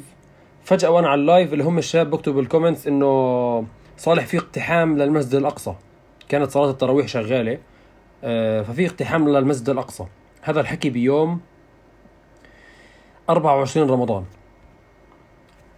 [0.64, 4.98] فجأة وأنا على ال live اللي هم الشباب بكتبوا بال comments إنه صالح في اقتحام
[4.98, 5.74] للمسجد الأقصى.
[6.28, 7.58] كانت صلاة التراويح شغالة.
[8.24, 10.04] آه، ففي اقتحام للمسجد الأقصى.
[10.42, 11.40] هذا الحكي بيوم
[13.30, 14.24] 24 رمضان.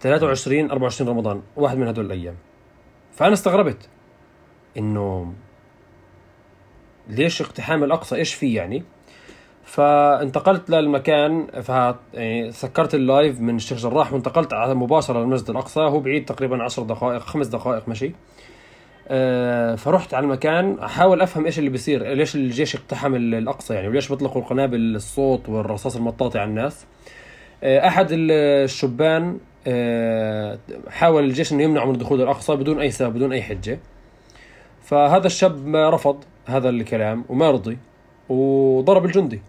[0.00, 2.34] 23 24 رمضان واحد من هدول الأيام.
[3.12, 3.88] فأنا استغربت
[4.78, 5.32] إنه
[7.08, 8.82] ليش اقتحام الأقصى؟ إيش فيه يعني؟
[9.64, 11.68] فانتقلت للمكان ف
[12.14, 16.82] يعني سكرت اللايف من الشيخ جراح وانتقلت على مباشرة للمسجد الأقصى هو بعيد تقريبا 10
[16.82, 18.12] دقائق خمس دقائق مشي.
[19.08, 23.88] آه، فرحت على المكان أحاول أفهم إيش اللي بيصير ليش الجيش اقتحم ال- الأقصى يعني
[23.88, 26.86] وليش بيطلقوا القنابل الصوت والرصاص المطاطي على الناس.
[27.62, 28.30] آه، أحد ال-
[28.64, 29.38] الشبان
[30.88, 33.78] حاول الجيش إنه يمنعه من دخول الأقصى بدون أي سبب بدون أي حجة.
[34.82, 37.78] فهذا الشاب ما رفض هذا الكلام وما رضي
[38.28, 39.40] وضرب الجندي.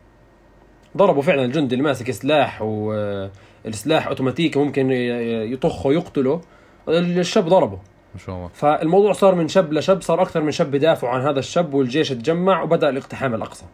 [0.98, 6.42] ضربوا فعلا الجندي اللي ماسك سلاح والسلاح اوتوماتيكي ممكن يطخه يقتله
[6.90, 7.80] الشاب ضربه.
[8.14, 8.48] ما شاء الله.
[8.48, 12.64] فالموضوع صار من شاب لشاب صار أكثر من شاب يدافعوا عن هذا الشاب والجيش تجمع
[12.64, 13.66] وبدأ الاقتحام الأقصى.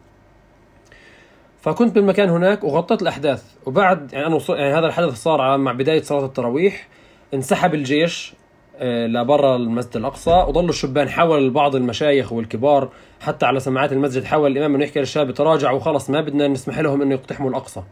[1.64, 3.44] فكنت بالمكان هناك وغطيت الأحداث.
[3.66, 6.88] وبعد يعني أنا وصل يعني هذا الحدث صار مع بداية صلاة التراويح.
[7.34, 8.34] انسحب الجيش
[8.76, 10.30] آه، لبرا المسجد الأقصى.
[10.30, 12.88] وظلوا الشبان حول بعض المشايخ والكبار
[13.20, 15.80] حتى على سماعات المسجد حاول الإمام انه يحكي للشباب تراجعوا.
[15.80, 17.82] خلص ما بدنا نسمح لهم انه يقتحموا الأقصى.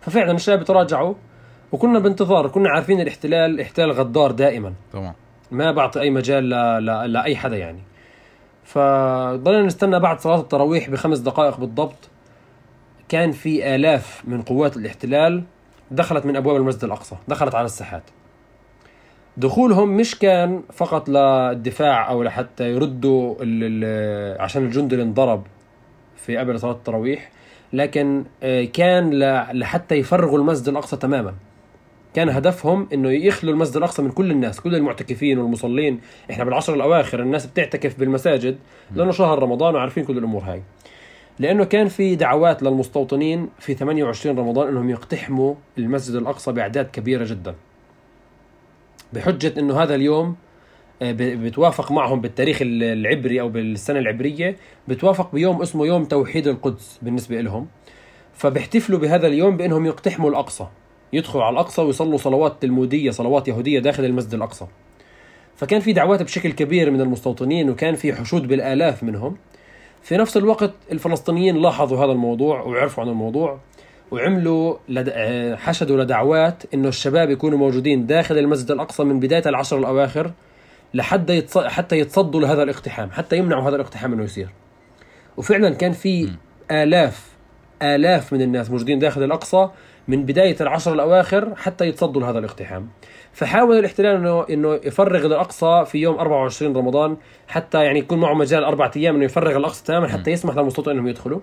[0.00, 1.14] ففعلا الشباب تراجعوا.
[1.72, 4.72] وكنا بانتظار كنا عارفين الاحتلال احتلال غدار دائما.
[4.92, 5.14] طبعا
[5.50, 6.54] ما بعطي أي مجال ل...
[6.86, 7.12] ل...
[7.12, 7.80] لاي حدا يعني.
[8.64, 12.10] فضلنا نستنى بعد صلاة التراويح بخمس دقائق بالضبط.
[13.08, 15.44] كان في آلاف من قوات الاحتلال
[15.90, 18.02] دخلت من أبواب المسجد الأقصى دخلت على الساحات
[19.36, 23.34] دخولهم مش كان فقط للدفاع أو لحتى يردوا.
[24.42, 25.46] عشان الجندي اللي انضرب
[26.16, 27.30] في قبل صلاة التراويح
[27.72, 29.10] لكن آه، كان.
[29.52, 31.34] لحتى يفرغوا المسجد الأقصى تماما
[32.14, 37.20] كان هدفهم إنه يخلوا المسجد الأقصى من كل الناس كل المعتكفين والمصلين إحنا بالعشر الأواخر
[37.20, 38.58] الناس بتعتكف بالمساجد
[38.94, 40.62] لأنه شهر رمضان وعارفين كل الأمور هاي
[41.38, 47.54] لأنه كان في دعوات للمستوطنين في 28 رمضان إنهم يقتحموا المسجد الأقصى بأعداد كبيرة جدا.
[49.12, 50.36] بحجة إنه هذا اليوم
[51.02, 54.56] آه، بتوافق معهم بالتاريخ ال- العبري أو بالسنة العبرية
[54.88, 57.66] بتوافق بيوم اسمه يوم توحيد القدس بالنسبة لهم
[58.34, 60.66] فبيحتفلوا بهذا اليوم بإنهم يقتحموا الأقصى
[61.12, 64.66] يدخلوا على الأقصى ويصلوا صلوات تلمودية صلوات يهودية داخل المسجد الأقصى.
[65.56, 69.36] فكان في دعوات بشكل كبير من المستوطنين وكان في حشود بالآلاف منهم.
[70.04, 73.58] في نفس الوقت الفلسطينيين لاحظوا هذا الموضوع وعرفوا عن الموضوع
[74.10, 75.08] وعملوا لد...
[75.12, 80.30] آه، حشدوا لدعوات إنه الشباب يكونوا موجودين داخل المسجد الأقصى من بداية العشر الأواخر
[80.94, 81.58] لحتى يتص...
[81.58, 84.48] حتى يتصدوا لهذا الاقتحام حتى يمنعوا هذا الاقتحام إنه يصير.
[85.36, 86.30] وفعلا كان في
[86.70, 87.28] آلاف
[87.82, 89.68] آلاف من الناس موجودين داخل الأقصى
[90.08, 92.88] من بداية العشر الأواخر حتى يتصدوا لهذا الاقتحام.
[93.34, 97.16] فحاول الاحتلال انه إنه يفرغ الاقصى في يوم 24 رمضان
[97.48, 101.08] حتى يعني يكون معه مجال أربع أيام إنه يفرغ الأقصى تماما حتى يسمح للمستوطنين إنهم
[101.08, 101.40] يدخلوا.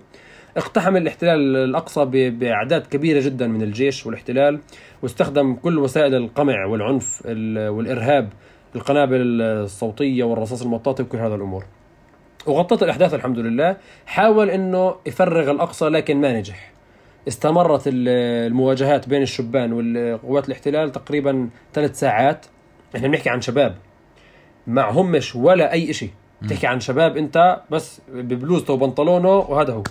[0.56, 4.60] اقتحم الاحتلال الأقصى بأعداد كبيرة جدا من الجيش والاحتلال
[5.02, 8.28] واستخدم كل وسائل القمع والعنف ال- والإرهاب
[8.76, 11.64] القنابل الصوتية والرصاص المطاطي وكل هذا الأمور.
[12.46, 13.76] وغطت الأحداث الحمد لله.
[14.06, 16.71] حاول إنه يفرغ الأقصى لكن ما نجح.
[17.28, 18.08] استمرت ال-
[18.50, 22.46] المواجهات بين الشبان والقوات الاحتلال تقريبا ثلاث ساعات.
[22.96, 23.76] إحنا بنحكي عن شباب.
[24.66, 26.10] معهمش ولا أي شيء
[26.42, 29.82] بتحكي عن شباب أنت بس ببلوزته وبنطلونه وهذا هو.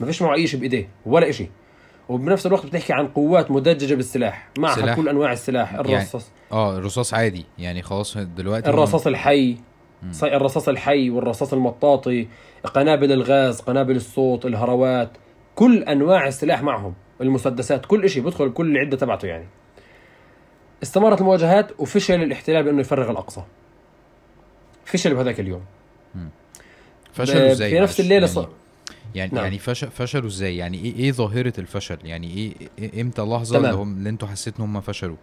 [0.00, 0.88] ما فيش معه أي شيء بإيديه.
[1.06, 1.50] ولا شيء
[2.08, 4.48] وبنفس الوقت بتحكي عن قوات مدججة بالسلاح.
[4.58, 4.96] معها سلاح.
[4.96, 5.74] كل أنواع السلاح.
[5.74, 6.30] الرصاص.
[6.52, 7.44] آه الرصاص عادي.
[7.58, 9.56] يعني خلاص دلوقتي الرصاص الحي.
[10.22, 12.28] الرصاص الحي والرصاص المطاطي.
[12.64, 15.10] قنابل الغاز قنابل الصوت الهروات.
[15.56, 19.46] كل أنواع السلاح معهم المسدسات كل شيء بيدخل بكل العده تبعته يعني.
[20.82, 23.42] استمرت المواجهات وفشل الاحتلال بأنه يفرغ الأقصى.
[24.84, 25.62] فشل بهذاك اليوم.
[27.12, 28.48] فشلوا إزاي؟ في نفس معلش؟ الليلة يعني ص-
[29.14, 29.44] يعني نعم.
[29.44, 33.56] يعني فشل فشلوا إزاي؟ يعني إيه إيه ظاهرة الفشل؟ يعني إيه, إيه إمتى اللحظه.
[33.56, 35.16] اللي هم اللي أنتوا حسيتوا إن هم فشلوا؟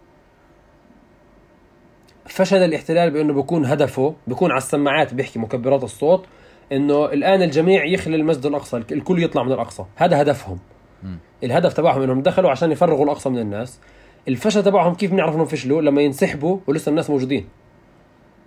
[2.26, 6.26] فشل الاحتلال بأنه بيكون هدفه بيكون على السماعات بيحكي مكبرات الصوت
[6.72, 9.84] إنه الآن الجميع يخلي المسجد الأقصى الكل يطلع من الأقصى.
[9.96, 10.58] هذا هدفهم.
[11.02, 11.18] مم.
[11.44, 13.80] الهدف تبعهم إنهم دخلوا عشان يفرغوا الأقصى من الناس.
[14.28, 17.48] الفشل تبعهم كيف بنعرف إنهم فشلوا؟ لما ينسحبوا ولسه الناس موجودين.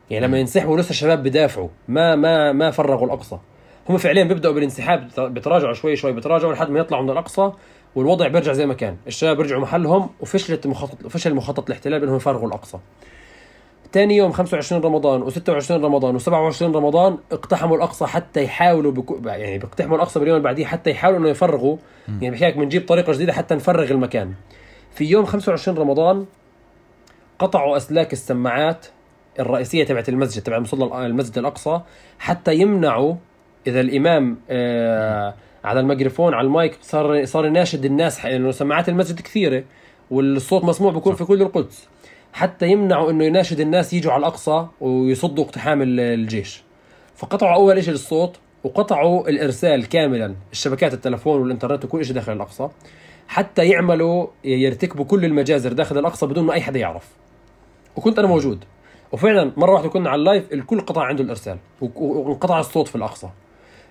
[0.10, 0.40] يعني لما.
[0.40, 1.70] ينسحبوا ولسه الشباب بدافعوا.
[1.88, 3.38] ما ما ما فرغوا الأقصى.
[3.90, 7.52] هم فعليا بيبدأوا بالانسحاب بتراجعوا شوي شوي بتراجعوا لحد ما يطلعوا من الأقصى
[7.96, 8.98] والوضع بيرجع زي ما كان.
[9.08, 12.78] الشباب بيرجعوا محلهم وفشلت مخطط فشل مخطط الاحتلال بأنهم يفرغوا الأقصى.
[13.92, 19.20] تاني يوم 25 رمضان و26 رمضان و27 رمضان اقتحموا الأقصى حتى يحاولوا بكو...
[19.26, 21.78] يعني بيقتحموا الأقصى باليوم اللي بعديه حتى يحاولوا إنه يفرغوا.
[22.08, 24.34] يعني بحكي لك بنجيب طريقة جديدة حتى نفرغ المكان.
[24.92, 26.26] في يوم 25 رمضان
[27.40, 28.86] قطعوا أسلاك السماعات
[29.40, 31.82] الرئيسية تبعت المسجد تبع مصلى المسجد الأقصى
[32.20, 33.16] حتى يمنعوا
[33.68, 39.64] إذا الإمام آه على الميكروفون على المايك صار صار يناشد الناس لأنه سماعات المسجد كثيرة
[40.12, 41.88] والصوت مسموع بيكون في كل القدس.
[42.34, 46.64] حتى يمنعوا إنه يناشد الناس يجوا على الأقصى ويصدوا اقتحام ال- الجيش.
[47.16, 52.68] فقطعوا أول شيء الصوت وقطعوا الإرسال كاملا الشبكات التلفون والإنترنت وكل شيء داخل الأقصى
[53.28, 57.08] حتى يعملوا يرتكبوا كل المجازر داخل الأقصى بدون ما أي حدا يعرف.
[57.96, 58.64] وكنت أنا موجود.
[59.12, 63.30] وفعلا مرة واحدة كنا على اللايف الكل قطع عنده الإرسال وانقطع الصوت في الأقصى.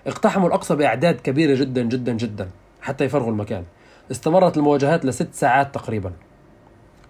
[0.07, 2.49] اقتحموا الأقصى بأعداد كبيرة جدا جدا جدا
[2.81, 3.63] حتى يفرغوا المكان.
[4.11, 6.11] استمرت المواجهات لست ساعات تقريبا.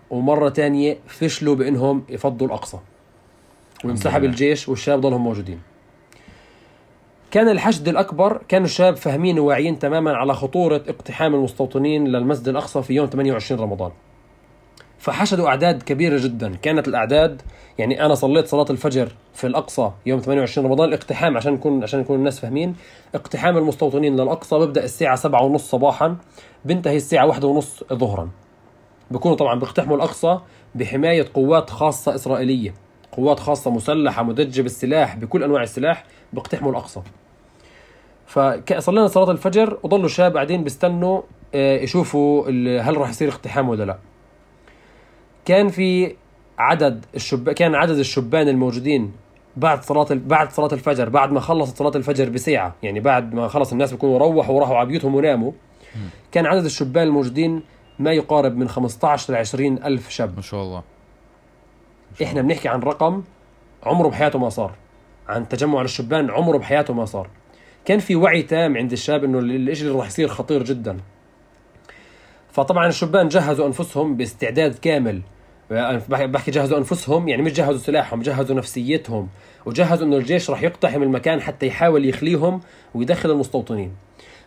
[0.09, 2.77] ومرة تانية فشلوا بإنهم يفضوا الأقصى.
[3.85, 4.23] وانسحب.
[4.23, 5.59] الجيش والشباب ضلهم موجودين.
[7.31, 12.93] كان الحشد الأكبر كانوا الشباب فاهمين وواعيين تماما على خطورة اقتحام المستوطنين للمسجد الأقصى في
[12.93, 13.91] يوم 28 رمضان.
[14.99, 16.55] فحشدوا أعداد كبيرة جدا.
[16.55, 17.41] كانت الأعداد
[17.77, 22.15] يعني أنا صليت صلاة الفجر في الأقصى يوم 28 رمضان الاقتحام عشان نكون عشان يكون
[22.15, 22.75] الناس فاهمين.
[23.15, 26.15] اقتحام المستوطنين للأقصى بيبدا الساعة 7 ونص صباحا
[26.65, 28.29] بينتهي الساعة 1 ونص ظهرا.
[29.11, 30.39] بيكونوا طبعا بيقتحموا الأقصى
[30.75, 32.73] بحماية قوات خاصة إسرائيلية.
[33.11, 37.01] قوات خاصة مسلحة مدجة بالسلاح بكل أنواع السلاح بيقتحموا الأقصى.
[38.27, 41.21] فصلينا صلاة الفجر وضلوا الشباب قاعدين بيستنوا
[41.55, 42.47] آه، يشوفوا
[42.81, 43.97] هل راح يصير اقتحام ولا لا.
[45.45, 46.15] كان في
[46.59, 49.11] عدد الشب كان عدد الشبان الموجودين
[49.57, 52.75] بعد صلاة ال- بعد صلاة الفجر بعد ما خلصت صلاة الفجر بساعة.
[52.83, 55.51] يعني بعد ما خلص الناس بيكونوا روحوا وراحوا على بيوتهم وناموا.
[56.31, 57.61] كان عدد الشبان الموجودين
[57.99, 60.35] ما يقارب من 15 ل 20 ألف شاب.
[60.35, 60.83] ما شاء الله.
[62.23, 63.23] إحنا بنحكي عن رقم
[63.83, 64.73] عمره بحياته ما صار.
[65.27, 67.29] عن تجمع للشبان عمره بحياته ما صار.
[67.85, 70.97] كان في وعي تام عند الشباب إنه ال- الإشي اللي راح يصير خطير جدا.
[72.51, 75.21] فطبعا الشبان جهزوا أنفسهم باستعداد كامل.
[75.69, 79.27] بحكي بحكي جهزوا أنفسهم يعني مش جهزوا سلاحهم جهزوا نفسيتهم
[79.65, 82.61] وجهزوا إنه الجيش راح يقتحم المكان حتى يحاول يخليهم
[82.95, 83.91] ويدخل المستوطنين.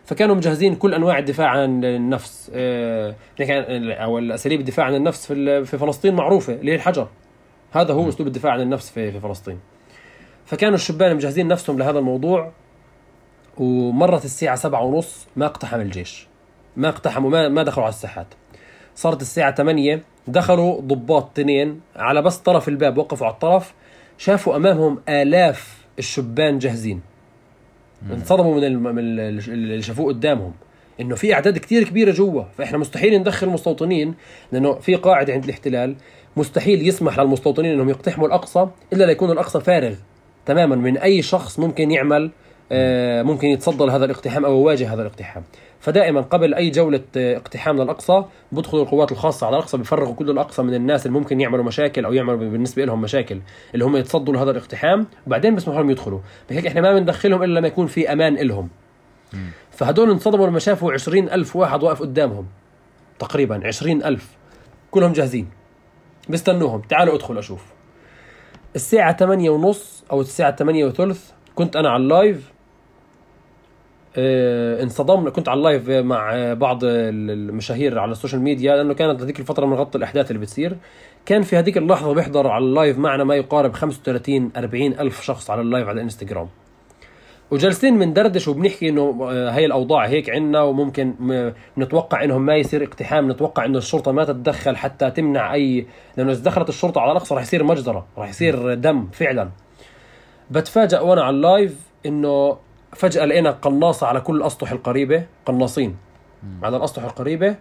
[0.05, 5.65] فكانوا مجهزين كل أنواع الدفاع عن النفس آه، عن- أو الأساليب الدفاع عن النفس في
[5.65, 7.07] في فلسطين معروفة اللي هي الحجر.
[7.71, 9.59] هذا هو أسلوب الدفاع عن النفس في في فلسطين.
[10.45, 12.51] فكانوا الشبان مجهزين نفسهم لهذا الموضوع
[13.57, 16.27] ومرت الساعة سبعة ونص ما اقتحم الجيش.
[16.77, 18.27] ما اقتحموا ما, ما دخلوا على الساحات.
[18.95, 23.73] صارت الساعة 8 دخلوا ضباط تنين على بس طرف الباب وقفوا على الطرف
[24.17, 27.01] شافوا أمامهم آلاف الشبان جاهزين.
[28.11, 30.53] انصدموا من اللي شافوه قدامهم.
[31.01, 32.43] إنه في أعداد كتير كبيرة جوا.
[32.57, 34.13] فإحنا مستحيل ندخل المستوطنين
[34.51, 35.95] لأنه في قاعدة عند الاحتلال.
[36.37, 39.93] مستحيل يسمح للمستوطنين إنهم يقتحموا الأقصى إلا ليكون الأقصى فارغ
[40.45, 42.31] تماما من أي شخص ممكن يعمل
[42.71, 45.43] آه، ممكن يتصدى لهذا الاقتحام أو يواجه هذا الاقتحام.
[45.81, 50.73] فدائما قبل أي جولة اقتحام للأقصى بدخلوا القوات الخاصة على الأقصى بيفرغوا كل الأقصى من
[50.73, 53.39] الناس اللي ممكن يعملوا مشاكل أو يعملوا بالنسبة لهم مشاكل
[53.73, 56.19] اللي هم يتصدوا لهذا الاقتحام وبعدين بيسمحوا لهم يدخلوا.
[56.49, 58.69] بهيك إحنا ما بندخلهم إلا لما يكون في أمان لهم
[59.71, 62.47] فهدول انصدموا لما شافوا عشرين ألف واحد واقف قدامهم.
[63.19, 64.27] تقريبا عشرين ألف.
[64.91, 65.49] كلهم جاهزين.
[66.29, 66.81] بيستنوهم.
[66.81, 67.65] تعالوا ادخل أشوف.
[68.75, 72.50] الساعة 8 ونص أو الساعة 8 وثلث كنت أنا على ال live
[74.17, 78.93] انصدمنا كنت على ال live مع آه، بعض ال- المشاهير على ال social media لأنه
[78.93, 80.77] كانت هذيك الفترة بنغطي الأحداث اللي بتصير.
[81.25, 85.49] كان في هذيك اللحظة بيحضر على ال live معنا ما يقارب 35 40 ألف شخص
[85.49, 86.47] على ال live على الإنستغرام.
[87.51, 91.13] وجالسين بندردش وبنحكي إنه آه، هي الأوضاع هيك عنا وممكن
[91.77, 95.85] نتوقع إنهم ما يصير اقتحام نتوقع إنه الشرطة ما تتدخل حتى تمنع أي
[96.17, 99.49] لأنه إذا دخلت الشرطة على الأقصى راح يصير مجزرة راح يصير دم فعلا.
[100.51, 102.57] بتفاجأ وأنا على اللايف إنه
[102.93, 105.97] فجأة لقينا قناصة على كل الأسطح القريبة قناصين
[106.63, 107.55] على الأسطح القريبة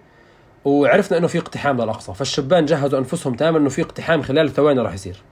[0.65, 2.15] وعرفنا إنه في اقتحام للأقصى.
[2.15, 5.23] فالشبان جهزوا أنفسهم تماما إنه في اقتحام خلال ثواني راح يصير.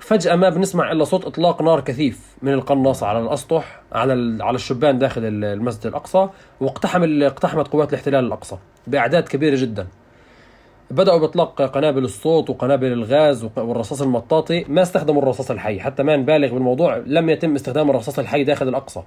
[0.00, 4.98] فجأة ما بنسمع إلا صوت إطلاق نار كثيف من القناصة على الأسطح على على الشبان
[4.98, 6.28] داخل ال- المسجد الأقصى
[6.60, 9.86] واقتحم اقتحمت قوات الاحتلال الأقصى بأعداد كبيرة جدا.
[10.90, 14.64] بدأوا بإطلاق قنابل الصوت وقنابل الغاز والرصاص المطاطي.
[14.68, 15.80] ما استخدموا الرصاص الحي.
[15.80, 19.02] حتى ما نبالغ بالموضوع لم يتم استخدام الرصاص الحي داخل الأقصى.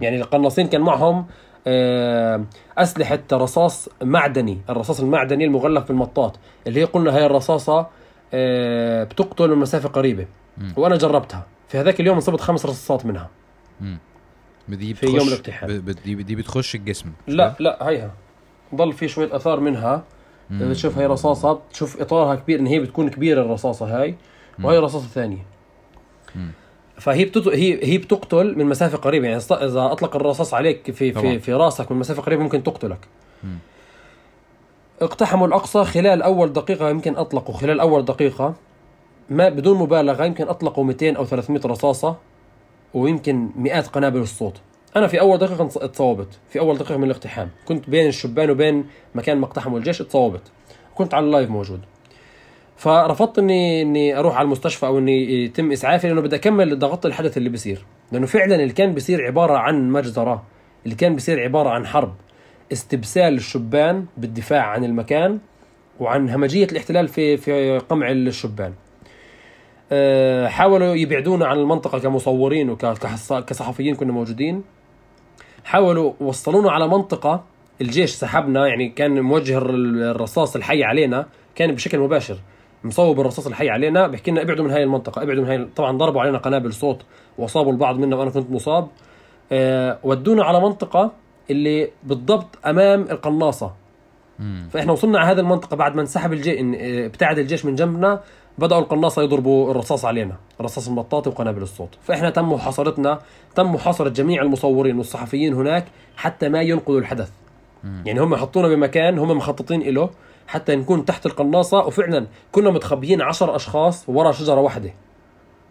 [0.00, 1.26] يعني القناصين كان معهم
[1.66, 2.44] آه،
[2.78, 7.86] أسلحة رصاص معدني الرصاص المعدني المغلف بالمطاط اللي هي قلنا هي الرصاصة
[8.34, 10.26] آه، بتقتل من مسافة قريبة.
[10.76, 11.46] وأنا جربتها.
[11.68, 13.28] في هذاك اليوم انصبت خمس رصاصات منها.
[14.68, 15.28] دي في يوم
[15.62, 18.10] ب- دي بتخش الجسم لا؟ لا هيها.
[18.74, 20.04] ضل في شوية أثار منها.
[20.50, 20.70] مم.
[20.70, 24.14] بتشوف هي رصاصة تشوف إطارها كبير إن هي بتكون كبيرة الرصاصة هاي
[24.62, 25.46] وهي رصاصة ثانية
[26.34, 26.50] مم.
[26.98, 27.48] فهي بتت...
[27.48, 31.22] هي هي بتقتل من مسافة قريبة يعني إذا أطلق الرصاص عليك في طبعاً.
[31.22, 32.98] في في راسك من مسافة قريبة ممكن تقتلك
[33.44, 33.58] مم.
[35.02, 38.54] اقتحموا الأقصى خلال أول دقيقة يمكن أطلقوا خلال أول دقيقة
[39.30, 42.16] ما بدون مبالغة يمكن أطلقوا 200 أو 300 رصاصة
[42.94, 44.60] ويمكن مئات قنابل الصوت
[44.96, 46.38] أنا في أول دقيقة انص- اتصوبت.
[46.50, 47.48] في أول دقيقة من الاقتحام.
[47.64, 50.42] كنت بين الشبان وبين مكان ما اقتحموا الجيش اتصوبت.
[50.94, 51.80] كنت على اللايف موجود.
[52.76, 57.36] فرفضت اني إني أروح على المستشفى أو إني يتم إسعافي لأنه بدي أكمل ضغط الحدث
[57.36, 57.84] اللي بيصير.
[58.12, 60.42] لأنه فعلا اللي كان بيصير عبارة عن مجزرة.
[60.84, 62.14] اللي كان بيصير عبارة عن حرب.
[62.72, 65.38] استبسال الشبان بالدفاع عن المكان
[66.00, 68.72] وعن همجية الاحتلال في في قمع الشبان.
[69.92, 74.62] أه، حاولوا يبعدونا عن المنطقة كمصورين وكصحفيين كنا موجودين.
[75.64, 77.44] حاولوا وصلونا على منطقة
[77.80, 82.36] الجيش سحبنا يعني كان موجه الر- الرصاص الحي علينا كان بشكل مباشر.
[82.84, 86.20] مصوب الرصاص الحي علينا بيحكي لنا ابعدوا من هاي المنطقة ابعدوا من هاي طبعا ضربوا
[86.20, 87.02] علينا قنابل صوت
[87.38, 88.88] وأصابوا البعض منا وأنا كنت مصاب.
[89.52, 91.12] أه ودونا على منطقة
[91.50, 93.72] اللي بالضبط أمام القناصة.
[94.70, 98.20] فإحنا وصلنا على هذه المنطقة بعد ما انسحب الجيش ابتعد الجيش من جنبنا.
[98.60, 101.88] بدأوا القناصة يضربوا الرصاص علينا الرصاص المطاطي وقنابل الصوت.
[102.02, 103.18] فإحنا تم محاصرتنا
[103.54, 105.84] تم محاصره جميع المصورين والصحفيين هناك
[106.16, 107.30] حتى ما ينقلوا الحدث.
[107.84, 108.02] مم.
[108.06, 110.10] يعني هم حطونا بمكان هم مخططين له
[110.46, 111.78] حتى نكون تحت القناصة.
[111.78, 114.90] وفعلا كنا متخبيين عشر أشخاص ورا شجرة واحدة.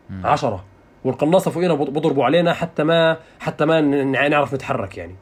[0.10, 0.26] مم.
[0.28, 0.64] عشرة.
[1.06, 3.82] والقناصة فوقينا بض- بضربوا علينا حتى ما حتى ما
[4.30, 5.16] نعرف نتحرك يعني.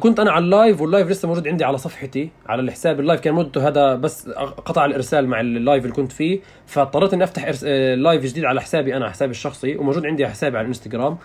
[0.00, 3.00] كنت أنا على ال live وال live لسه موجود عندي على صفحتي على الحساب.
[3.00, 7.14] ال live كان مدته هذا بس قطع الإرسال مع ال live اللي كنت فيه فاضطريت
[7.14, 7.50] إني أفتح.
[7.64, 11.18] آه، live جديد على حسابي أنا حسابي الشخصي وموجود عندي على حسابي على الإنستغرام.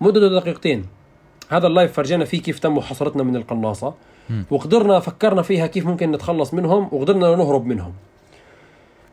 [0.00, 0.86] مدته دقيقتين.
[1.48, 3.94] هذا ال live فرجينا فيه كيف تم محاصرتنا من القناصة.
[4.50, 7.92] وقدرنا فكرنا فيها كيف ممكن نتخلص منهم وقدرنا نهرب منهم.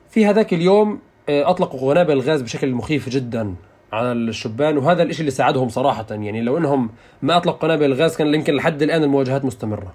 [0.09, 3.55] في هذاك اليوم آه، اطلقوا قنابل الغاز بشكل مخيف جدا.
[3.91, 6.05] على الشبان وهذا الشيء اللي ساعدهم صراحة.
[6.09, 6.89] يعني لو إنهم
[7.21, 9.93] ما أطلقوا قنابل الغاز كان يمكن لحد الآن المواجهات مستمرة.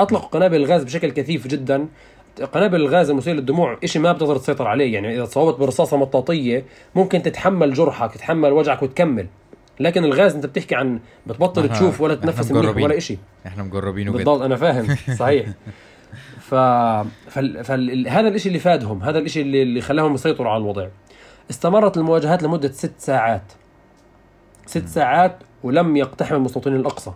[0.00, 1.88] أطلقوا قنابل الغاز بشكل كثيف جدا.
[2.52, 4.94] قنابل الغاز المسيل للدموع شيء ما بتقدر تسيطر عليه.
[4.94, 9.26] يعني إذا تصوبت برصاصة مطاطية ممكن تتحمل جرحك تتحمل وجعك وتكمل.
[9.80, 12.76] لكن الغاز أنت بتحكي عن بتبطل تشوف ولا تنفس منيح.
[12.76, 14.96] ولا شيء إحنا مجربينه بالضبط أنا فاهم.
[15.18, 15.46] صحيح.
[16.40, 16.54] ف
[17.30, 17.64] فال...
[17.64, 18.08] فال...
[18.08, 20.88] هذا الشيء اللي فادهم هذا الشيء اللي اللي خلاهم يسيطروا على الوضع.
[21.50, 23.52] استمرت المواجهات لمدة ست ساعات.
[24.66, 27.12] ست ساعات ولم يقتحم المستوطنين الأقصى.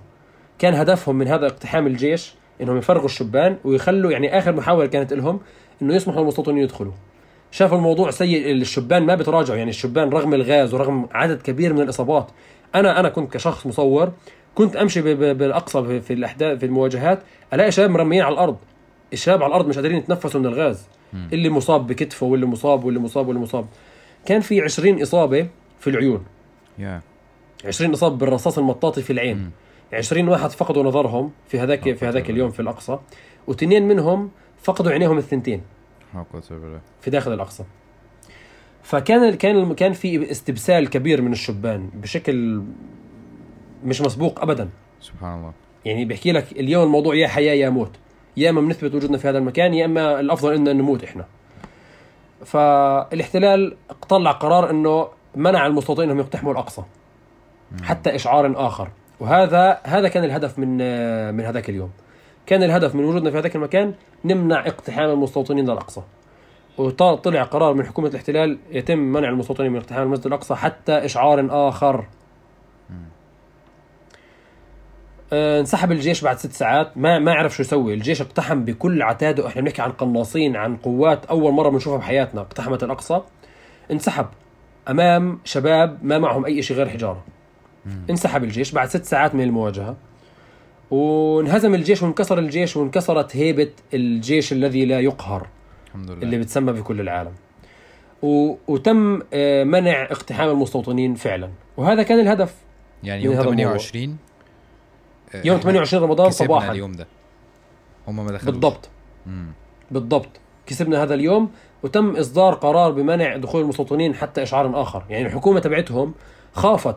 [0.59, 5.41] كان هدفهم من هذا اقتحام الجيش إنهم يفرغوا الشبان ويخلوا يعني آخر محاولة كانت لهم
[5.83, 6.93] إنه يسمحوا للمستوطنين يدخلوا.
[7.51, 12.31] شافوا الموضوع سيء الشبان ما بتراجعوا يعني الشبان رغم الغاز ورغم عدد كبير من الإصابات.
[12.75, 14.13] أنا أنا كنت كشخص مصور
[14.55, 17.19] كنت أمشي بالأقصى في- الأحداث في المواجهات
[17.55, 18.57] ألاقي شباب مرميين على الأرض.
[19.13, 20.87] الشباب على الأرض مش قادرين يتنفسوا من الغاز.
[21.33, 23.67] اللي مصاب بكتفه واللي مصاب واللي مصاب واللي مصاب.
[24.27, 26.25] كان في 20 إصابة في العيون.
[26.79, 27.01] يا.
[27.65, 29.37] 20 إصابة بالرصاص المطاطي في العين.
[29.37, 29.51] مم.
[29.93, 32.99] 20 واحد فقدوا نظرهم في هذاك في هذاك اليوم في الأقصى
[33.47, 34.31] واثنين منهم
[34.63, 35.63] فقدوا عينيهم الثنتين.
[37.01, 37.65] في داخل الأقصى.
[38.83, 42.63] فكان كان كان في استبسال كبير من الشبان بشكل
[43.85, 44.69] مش مسبوق ابدا.
[45.01, 45.53] سبحان الله.
[45.85, 47.93] يعني بيحكي لك اليوم الموضوع يا حياة يا موت.
[48.37, 51.27] يا اما بنثبت وجودنا في هذا المكان يا إما الأفضل ان نموت إحنا.
[52.45, 53.77] فالاحتلال
[54.09, 56.83] طلع قرار إنه منع المستوطنين إنهم يقتحموا الأقصى.
[57.83, 58.89] حتى إشعار آخر.
[59.21, 60.77] وهذا هذا كان الهدف من
[61.35, 61.91] من هذاك اليوم.
[62.47, 66.03] كان الهدف من وجودنا في هذاك المكان نمنع اقتحام المستوطنين للاقصى
[66.79, 72.05] وطلع قرار من حكومة الاحتلال يتم منع المستوطنين من اقتحام المسجد الأقصى حتى إشعار آخر.
[75.33, 76.97] انسحب الجيش بعد ست ساعات.
[76.97, 77.95] ما ما عرف شو يسوي.
[77.95, 82.41] الجيش اقتحم بكل عتاده إحنا بنحكي عن قناصين عن قوات أول مرة بنشوفها بحياتنا.
[82.41, 83.21] اقتحمت الأقصى.
[83.91, 84.27] انسحب.
[84.89, 87.25] أمام شباب ما معهم أي شيء غير حجارة.
[88.11, 89.97] انسحب الجيش بعد ست ساعات من المواجهة.
[90.91, 95.47] وانهزم الجيش وانكسر الجيش وانكسرت هيبة الجيش الذي لا يقهر
[95.87, 96.23] الحمد لله.
[96.23, 97.33] اللي بتسمى بكل العالم.
[98.23, 98.55] و...
[98.69, 101.51] وتم آه، منع اقتحام المستوطنين فعلا.
[101.77, 102.55] وهذا كان الهدف
[103.03, 103.65] يعني يوم هذا الموضوع.
[103.65, 104.30] 28 آه،
[105.35, 106.73] يوم 28 رمضان كسبنا صباحا.
[106.73, 107.07] اليوم ده.
[108.09, 108.45] هم ما دخلوش.
[108.45, 108.89] بالضبط.
[109.27, 109.53] مم.
[109.91, 110.29] بالضبط.
[110.67, 111.51] كسبنا هذا اليوم
[111.83, 115.05] وتم إصدار قرار بمنع دخول المستوطنين حتى إشعار آخر.
[115.09, 116.15] يعني الحكومة تبعتهم
[116.53, 116.97] خافت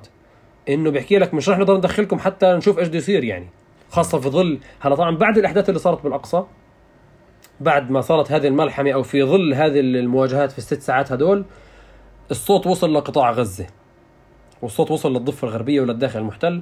[0.70, 3.48] إنه بيحكي لك مش رح نقدر ندخلكم حتى نشوف إيش بده يصير يعني.
[3.92, 6.44] خاصة في ظل هلا طبعا بعد الأحداث اللي صارت بالأقصى
[7.60, 11.46] بعد ما صارت هذه الملحمة أو في ظل هذه المواجهات في الست ساعات هدول
[12.32, 13.68] الصوت وصل لقطاع غزة
[14.62, 16.62] والصوت وصل للضفة الغربية وللداخل المحتل.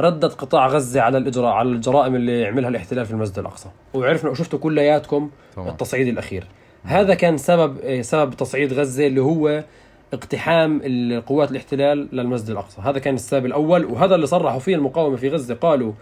[0.00, 3.68] ردت قطاع غزة على الاجراء على الجرائم اللي عملها الاحتلال في المسجد الأقصى.
[3.94, 6.46] وعرفنا وشفتوا كلياتكم التصعيد الأخير.
[6.84, 9.64] هذا كان سبب سبب تصعيد غزة اللي هو
[10.12, 12.80] اقتحام القوات الاحتلال للمسجد الأقصى.
[12.80, 15.54] هذا كان السبب الأول وهذا اللي صرحوا فيه المقاومة في غزة.
[15.54, 15.92] قالوا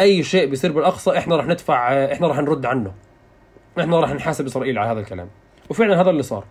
[0.00, 2.92] أي شيء بيصير بالأقصى إحنا رح ندفع إحنا رح نرد عنه.
[3.80, 5.28] إحنا رح نحاسب إسرائيل على هذا الكلام.
[5.70, 6.44] وفعلا هذا اللي صار.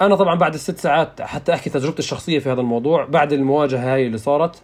[0.00, 3.04] أنا طبعا بعد الست ساعات حتى أحكي تجربتي الشخصية في هذا الموضوع.
[3.04, 4.62] بعد المواجهة هاي اللي صارت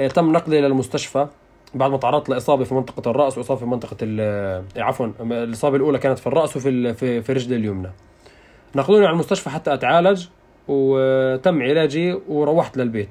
[0.00, 1.26] إيه، تم نقلي للمستشفى
[1.74, 5.98] بعد ما تعرضت لإصابة في منطقة الرأس وإصابة في منطقة ال- إيه، عفوا الإصابة الأولى
[5.98, 7.90] كانت في الرأس وفي في, في رجلي اليمنى.
[8.76, 10.26] نقلوني على المستشفى حتى أتعالج
[10.68, 13.08] وتم علاجي وروحت للبيت.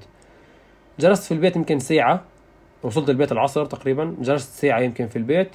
[1.00, 2.24] جلست في البيت يمكن ساعة
[2.84, 5.50] وصلت البيت العصر تقريبا جلست ساعة يمكن في البيت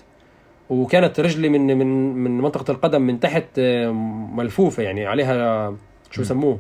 [0.70, 3.91] وكانت رجلي من من من منطقة القدم من تحت آه،
[4.35, 5.74] ملفوفة يعني عليها
[6.11, 6.59] شو يسموه؟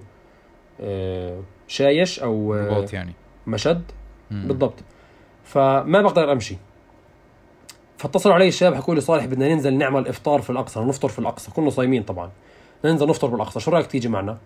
[0.80, 3.12] آه، شايش أو آه، رباط يعني.
[3.46, 3.82] مشد.
[4.32, 4.74] بالضبط.
[5.44, 6.56] فما بقدر أمشي.
[7.98, 11.50] فاتصلوا علي الشباب حكوا لي صالح بدنا ننزل نعمل إفطار في الأقصى نفطر في الأقصى
[11.50, 12.30] كنا صايمين طبعا.
[12.84, 13.60] ننزل نفطر بالأقصى.
[13.60, 14.38] شو رأيك تيجي معنا؟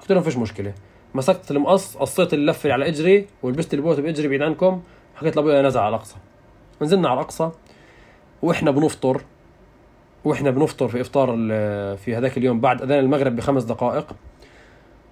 [0.00, 0.74] قلت لهم فيش مشكلة.
[1.14, 4.82] مسكت المقص قصيت اللفة على إجري ولبست البوت بإجري بعيد عنكم
[5.16, 6.16] حكيت لأبوي أنا نازل على الأقصى.
[6.82, 7.50] نزلنا على الأقصى
[8.42, 9.22] وإحنا بنفطر
[10.24, 11.26] وإحنا بنفطر في إفطار
[11.96, 14.06] في هذاك اليوم بعد أذان المغرب بخمس دقائق.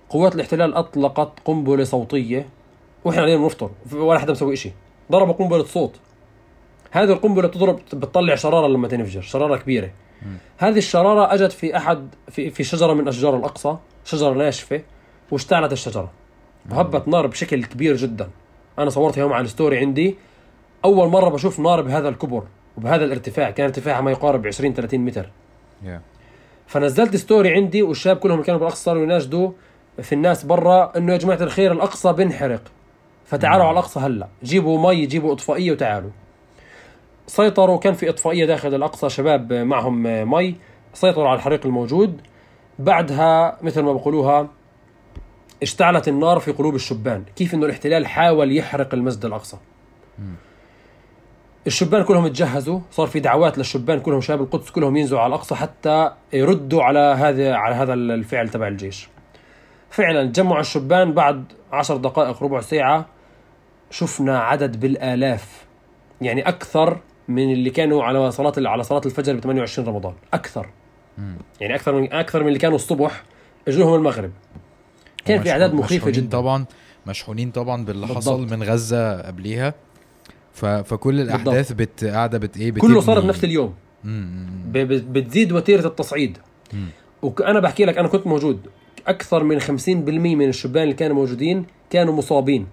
[0.08, 2.48] قوات الاحتلال أطلقت قنبلة صوتية
[3.04, 4.72] وإحنا قاعدين بنفطر ولا حدا مسوي شيء
[5.12, 5.96] ضربوا قنبلة صوت.
[6.90, 9.90] هذه القنبلة بتضرب بتطلع شرارة لما تنفجر شرارة كبيرة.
[10.58, 14.82] هذه الشرارة أجت في أحد في في شجرة من أشجار الأقصى شجرة ناشفه
[15.30, 16.10] واشتعلت الشجرة.
[16.70, 18.30] وهبت نار بشكل كبير جدا.
[18.78, 20.16] أنا صورتها يوم على الستوري عندي.
[20.84, 22.42] أول مرة بشوف نار بهذا الكبر
[22.76, 23.50] وبهذا الارتفاع.
[23.50, 25.30] كان ارتفاعها ما يقارب 20 30 متر.
[25.84, 26.00] يا.
[26.66, 29.50] فنزلت story عندي والشباب كلهم اللي كانوا بالأقصى صاروا يناشدوا
[30.02, 32.62] في الناس برا إنه يا جماعة الخير الأقصى بنحرق.
[33.30, 34.28] فتعالوا على الأقصى هلا.
[34.44, 36.10] جيبوا مي جيبوا إطفائية وتعالوا.
[37.26, 40.56] سيطروا كان في إطفائية داخل الأقصى شباب معهم مي.
[40.94, 42.20] سيطروا على الحريق الموجود.
[42.78, 44.48] بعدها مثل ما بقولوها
[45.62, 47.24] اشتعلت النار في قلوب الشبان.
[47.36, 49.56] كيف إنه الاحتلال حاول يحرق المسجد الأقصى.
[51.66, 56.10] الشبان كلهم تجهزوا صار في دعوات للشبان كلهم شباب القدس كلهم ينزلوا على الأقصى حتى
[56.32, 59.08] يردوا على هذا على هذا الفعل تبع الجيش.
[59.90, 63.06] فعلا جمعوا الشبان بعد عشر دقائق ربع ساعة.
[63.90, 65.64] شفنا عدد بالآلاف
[66.20, 70.68] يعني أكثر من اللي كانوا على صلاة على صلاة الفجر ب 28 رمضان أكثر.
[71.18, 71.36] مم.
[71.60, 73.22] يعني أكثر من أكثر من اللي كانوا الصبح
[73.68, 74.30] اجوهم المغرب.
[75.24, 76.30] كان في مخيفة مشحونين جدا.
[76.38, 76.64] طبعا
[77.06, 78.16] مشحونين طبعا باللي بالضبط.
[78.16, 79.74] حصل من غزة قبليها.
[80.52, 80.64] ف...
[80.66, 83.74] فكل الأحداث بت قاعدة بت إيه كله بتبني- صار بنفس اليوم.
[84.04, 84.46] مم.
[84.72, 86.38] ب- بتزيد وتيرة التصعيد.
[86.72, 86.86] مم.
[87.22, 88.66] وأنا بحكي لك أنا كنت موجود.
[89.06, 89.68] أكثر من 50%
[90.36, 92.66] من الشبان اللي كانوا موجودين كانوا مصابين.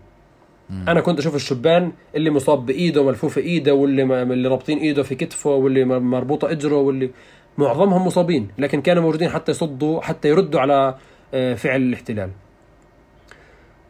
[0.88, 5.16] أنا كنت أشوف الشبان اللي مصاب بإيده ملفوفه إيده واللي م- اللي رابطين إيده في
[5.16, 7.10] كتفه واللي مربوطة إجره واللي
[7.58, 10.96] معظمهم مصابين لكن كانوا موجودين حتى يصدوا حتى يردوا على
[11.34, 12.30] آه، فعل الاحتلال.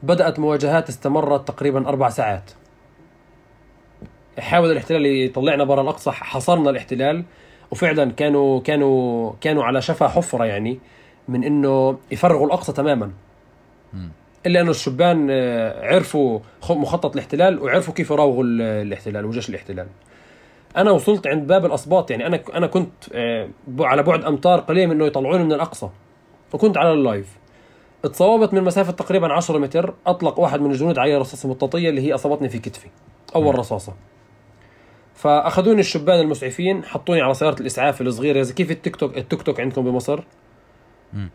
[0.04, 2.52] بدأت مواجهات استمرت تقريبا أربع ساعات.
[4.40, 7.24] حاول الاحتلال يطلعنا برا الأقصى حصرنا الاحتلال.
[7.72, 10.80] وفعلا كانوا كانوا كانوا على شفا حفرة يعني
[11.28, 13.12] من إنه يفرغوا الأقصى تماما.
[14.48, 16.40] إلا انه الشبان آه، عرفوا
[16.70, 19.88] مخطط الاحتلال وعرفوا كيف يراوغوا ال- الاحتلال وجيش الاحتلال.
[20.78, 24.96] أنا وصلت عند باب الأسباط يعني أنا أنا كنت آه، على بعد أمتار قليل من
[24.96, 25.90] إنه يطلعوني من الأقصى
[26.54, 27.38] وكنت على اللايف.
[28.06, 32.14] اتصوبت من مسافة تقريبا 10 متر أطلق واحد من الجنود علي رصاصة مطاطية اللي هي
[32.14, 32.88] أصابتني في كتفي
[33.36, 33.94] أول رصاصة.
[35.16, 38.42] فأخذوني الشبان المسعفين حطوني على سيارة الإسعاف الصغيرة.
[38.42, 40.20] زي كيف التيك توك التيك توك عندكم بمصر؟
[41.14, 41.30] مم.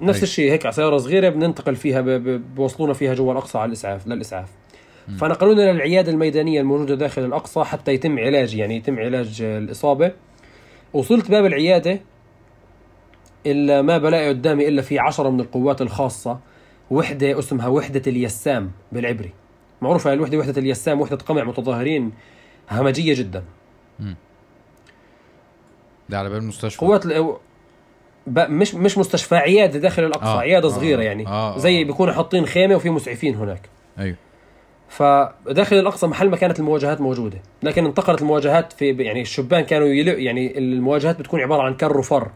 [0.00, 0.22] نفس.
[0.22, 4.48] الشيء هيك على سيارة صغيرة بننتقل فيها بوصلونا فيها جوا الأقصى على الإسعاف للإسعاف.
[5.20, 10.12] فنقلونا للعياده الميدانية الموجودة داخل الأقصى حتى يتم علاجي يعني يتم علاج الإصابة.
[10.92, 12.00] وصلت باب العيادة
[13.46, 16.38] إلا ما بلاقي قدامي إلا في عشرة من القوات الخاصة
[16.90, 19.32] وحدة اسمها وحدة اليسام بالعبري.
[19.82, 22.12] معروفة الوحدة وحدة اليسام وحدة قمع متظاهرين
[22.70, 23.44] همجية جدا.
[26.08, 26.86] ده على باب المستشفى.
[26.86, 27.06] قوات
[28.36, 31.26] مش مش مستشفى عيادة داخل الأقصى آه، آه عيادة آه، صغيرة يعني.
[31.26, 31.58] آه، آه.
[31.58, 33.68] زي بيكونوا حاطين خيمة وفي مسعفين هناك.
[33.98, 34.16] أيوه.
[34.88, 37.38] فداخل الأقصى محل ما كانت المواجهات موجودة.
[37.62, 42.28] لكن انتقلت المواجهات في يعني الشبان كانوا يلق يعني المواجهات بتكون عبارة عن كر وفر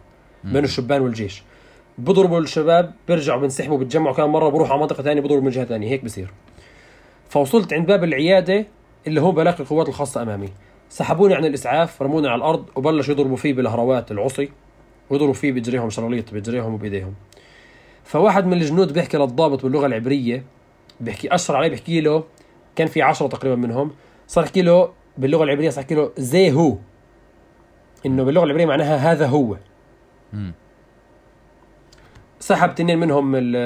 [0.45, 1.43] بين الشبان والجيش.
[1.99, 5.88] بضربوا الشباب بيرجعوا بينسحبوا بتجمعوا كم مرة بروحوا على منطقة ثانية بضربوا من جهة ثانية
[5.88, 6.30] هيك بصير.
[7.28, 8.66] فوصلت عند باب العيادة
[9.07, 10.49] اللي هو بلاقي القوات الخاصة أمامي.
[10.88, 14.49] سحبوني عن الإسعاف رموني على الأرض وبلشوا يضربوا فيه بالهروات العصي.
[15.12, 17.14] ويضربوا فيه بجريهم شراليط بجريهم وبإيديهم.
[18.04, 20.44] فواحد من الجنود بيحكي للضابط باللغة العبرية
[21.00, 22.24] بيحكي اشر عليه بيحكي له
[22.76, 23.90] كان في عشرة تقريبا منهم
[24.26, 26.76] صار يحكي له باللغة العبرية صار يحكي له زي هو.
[28.06, 29.56] إنه باللغة العبرية معناها هذا هو.
[32.40, 33.56] سحب تنين منهم ال-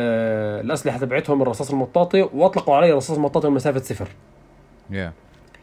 [0.64, 4.09] الأسلحة تبعتهم الرصاص المطاطي وأطلقوا علي الرصاص المطاطي من مسافة صفر.
[4.90, 5.12] يا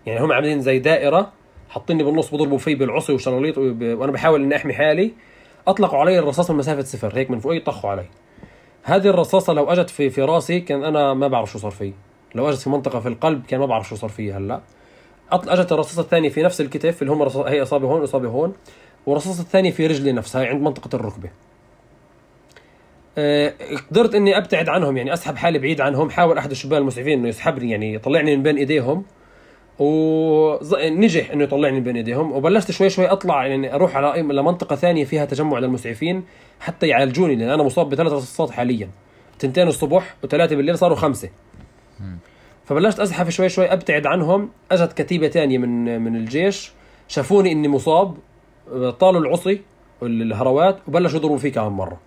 [0.05, 1.31] يعني هم عاملين زي دائرة
[1.69, 5.11] حاطيني بالنص بضربوا فيه بالعصي والشراليط وب- وأنا بحاول إني أحمي حالي.
[5.68, 8.05] أطلقوا علي الرصاص من مسافة صفر هيك من فوقي طخوا علي.
[8.84, 11.93] هذه الرصاصة لو أجت في في راسي كان أنا ما بعرف شو صار فيه
[12.36, 14.61] لو أجت في منطقة في القلب كان ما بعرف شو صار فيه هلأ.
[15.32, 15.49] أطل...
[15.49, 17.45] أجت الرصاصة الثانية في نفس الكتف اللي هم رصاص...
[17.45, 18.53] هي إصابة هون وإصابة هون
[19.05, 21.30] والرصاصة الثانية في رجلي نفسها هي عند منطقة الركبة.
[23.18, 23.53] آه،
[23.91, 27.72] قدرت إني أبتعد عنهم يعني أسحب حالي بعيد عنهم حاول أحد الشبان المسعفين إنه يسحبني
[27.72, 29.05] يعني يطلعني من بين إيديهم.
[29.80, 35.26] ونجح إنه يطلعني بين ايديهم وبلشت شوي شوي أطلع يعني أروح على لمنطقه ثانية فيها
[35.26, 36.24] تجمع للمسعفين
[36.59, 38.89] حتى يعالجوني لأن أنا مصاب بثلاث رصاصات حاليا.
[39.39, 41.30] تنتين الصبح وثلاثة بالليل صاروا خمسة.
[42.65, 44.49] فبلشت أزحف شوي شوي أبتعد عنهم.
[44.71, 46.71] أجت كتيبة ثانية من من الجيش
[47.07, 48.17] شافوني إني مصاب
[48.99, 49.61] طالوا العصي
[50.01, 51.97] والهروات وبلشوا يضربوا فيه كمان مرة.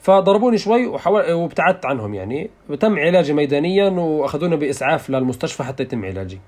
[0.00, 2.50] فضربوني شوي وحاول وابتعدت عنهم يعني.
[2.80, 6.40] تم علاجي ميدانيا واخذوني بإسعاف للمستشفى حتى يتم علاجي.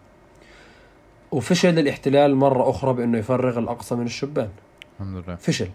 [1.32, 4.48] وفشل الاحتلال مرة أخرى بإنه يفرغ الأقصى من الشبان.
[5.00, 5.36] الحمد لله.
[5.36, 5.68] فشل.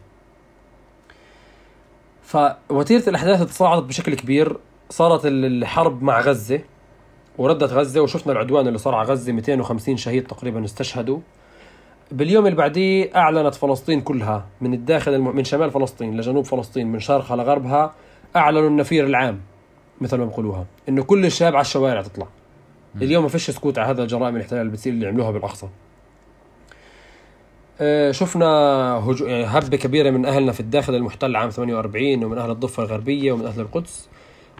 [2.23, 4.57] فوتيرة الأحداث تصاعدت بشكل كبير.
[4.89, 6.61] صارت ال- الحرب مع غزة
[7.37, 9.31] وردت غزة وشفنا العدوان اللي صار على غزة.
[9.31, 11.19] 250 شهيد تقريبا استشهدوا.
[12.11, 15.35] باليوم اللي بعديه أعلنت فلسطين كلها من الداخل الم...
[15.35, 17.93] من شمال فلسطين لجنوب فلسطين من شرقها لغربها
[18.35, 19.39] أعلنوا النفير العام
[20.01, 22.27] مثل ما بيقولوها إنه كل الشباب على الشوارع تطلع.
[23.01, 25.67] اليوم ما فيش سكوت على هذا جرائم الاحتلال اللي بتصير اللي عملوها بالأقصى.
[27.81, 28.45] آه، شفنا
[29.05, 29.25] هجو...
[29.25, 33.45] يعني هبه كبيرة من أهلنا في الداخل المحتل عام 48 ومن أهل الضفة الغربية ومن
[33.45, 34.09] أهل القدس.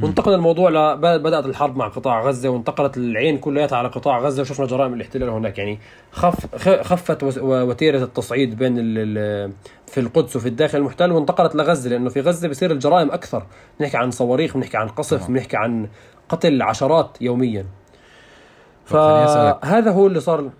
[0.01, 4.65] وانتقل الموضوع ل بدأت الحرب مع قطاع غزة وانتقلت العين كلياتها على قطاع غزة وشفنا
[4.65, 5.57] جرائم الاحتلال هناك.
[5.57, 5.79] يعني
[6.11, 9.51] خف خفت وتيرة التصعيد بين ال...
[9.87, 13.45] في القدس وفي الداخل المحتل وانتقلت لغزة لأنه في غزة بصير الجرائم أكثر.
[13.79, 15.27] بنحكي عن صواريخ بنحكي عن قصف.
[15.27, 15.87] بنحكي عن
[16.29, 17.65] قتل عشرات يوميا.
[18.85, 20.51] فهذا هو اللي صار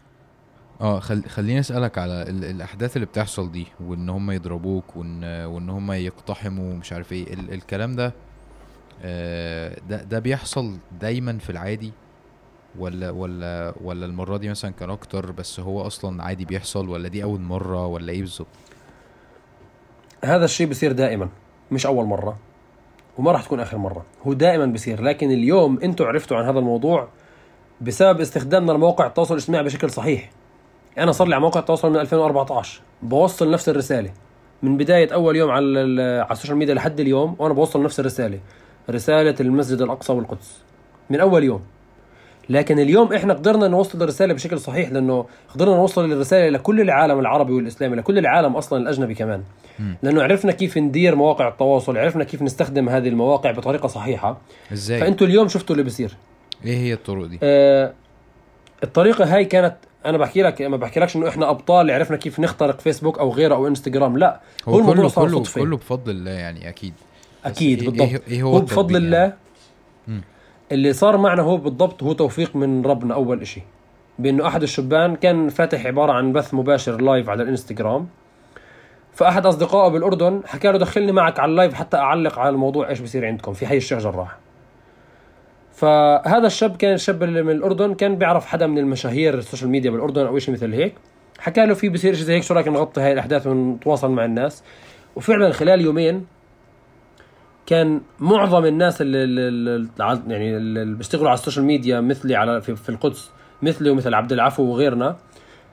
[0.81, 1.23] آه خل...
[1.23, 2.45] خليني أسألك على ال...
[2.45, 7.33] الأحداث اللي بتحصل دي وإن هم يضربوك وان وإن هم يقتحموا ومش عارف إيه.
[7.33, 7.53] ال...
[7.53, 8.13] الكلام ده
[9.03, 11.91] آه ده ده بيحصل دايما في العادي؟
[12.79, 17.23] ولا ولا ولا المرة دي مثلا كان أكتر بس هو أصلا عادي بيحصل ولا دي
[17.23, 18.47] أول مرة ولا إيه بالظبط؟
[20.25, 21.29] هذا الشيء بصير دائما
[21.71, 22.37] مش أول مرة
[23.17, 27.07] وما راح تكون آخر مرة هو دائما بصير لكن اليوم أنتم عرفتوا عن هذا الموضوع
[27.83, 30.29] بسبب استخدامنا لمواقع التواصل الاجتماعي بشكل صحيح.
[30.97, 34.09] أنا صار لي على مواقع التواصل من 2014 بوصل نفس الرسالة.
[34.63, 38.39] من بداية أول يوم على على ال social media لحد اليوم وأنا بوصل نفس الرسالة.
[38.89, 40.61] رسالة المسجد الأقصى والقدس.
[41.09, 41.61] من أول يوم.
[42.49, 47.53] لكن اليوم إحنا قدرنا نوصل الرسالة بشكل صحيح لأنه قدرنا نوصل الرسالة لكل العالم العربي
[47.53, 49.43] والإسلامي لكل العالم أصلا الأجنبي كمان.
[50.03, 54.37] لأنه عرفنا كيف ندير مواقع التواصل عرفنا كيف نستخدم هذه المواقع بطريقة صحيحة.
[54.73, 56.17] إزاي؟ فأنتوا اليوم شفتوا اللي بصير
[56.65, 57.93] إيه هي الطرق دي؟ آه
[58.83, 62.79] الطريقة هاي كانت أنا بحكي لك ما بحكي لكش إنه إحنا أبطال عرفنا كيف نخترق
[62.79, 65.43] فيسبوك أو غيره أو إنستغرام لا هو الموضوع كله صار كله.
[65.63, 66.93] كله بفضل الله يعني أكيد.
[67.45, 68.01] أكيد إيه- بالضبط.
[68.09, 69.33] إيه, إيه هو هو بفضل الله يعني؟
[70.07, 70.21] مم.
[70.71, 73.61] اللي صار معنا هو بالضبط هو توفيق من ربنا أول إشي.
[74.19, 78.07] بإنه أحد الشبان كان فاتح عبارة عن بث مباشر live على الإنستغرام.
[79.13, 82.99] فأحد أصدقائه بالأردن حكى له دخلني معك على ال live حتى أعلق على الموضوع إيش
[82.99, 84.37] بصير عندكم في حي الشيخ جراح.
[85.83, 89.91] فهذا الشاب كان الشاب اللي من الأردن كان بيعرف حدا من المشاهير ال social media
[89.91, 90.95] بالأردن أو شيء مثل هيك.
[91.39, 94.63] حكى له في بصير شيء زي هيك شو رايك نغطي هاي الأحداث ونتواصل مع الناس.
[95.15, 96.25] وفعلا خلال يومين
[97.65, 102.75] كان معظم الناس اللي, اللي يعني اللي بيشتغلوا على ال social media مثلي على في,
[102.75, 103.31] في القدس
[103.61, 105.15] مثلي ومثل عبد العفو وغيرنا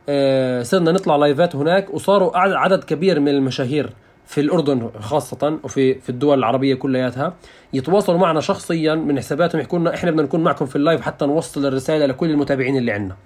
[0.08, 3.90] آه، صرنا نطلع لايفات هناك وصاروا عدد كبير من المشاهير
[4.30, 7.34] في الأردن خاصة وفي في الدول العربية كلياتها.
[7.72, 11.66] يتواصلوا معنا شخصيا من حساباتهم يحكوا لنا إحنا بدنا نكون معكم في اللايف حتى نوصل
[11.66, 13.16] الرسالة لكل المتابعين اللي عندنا.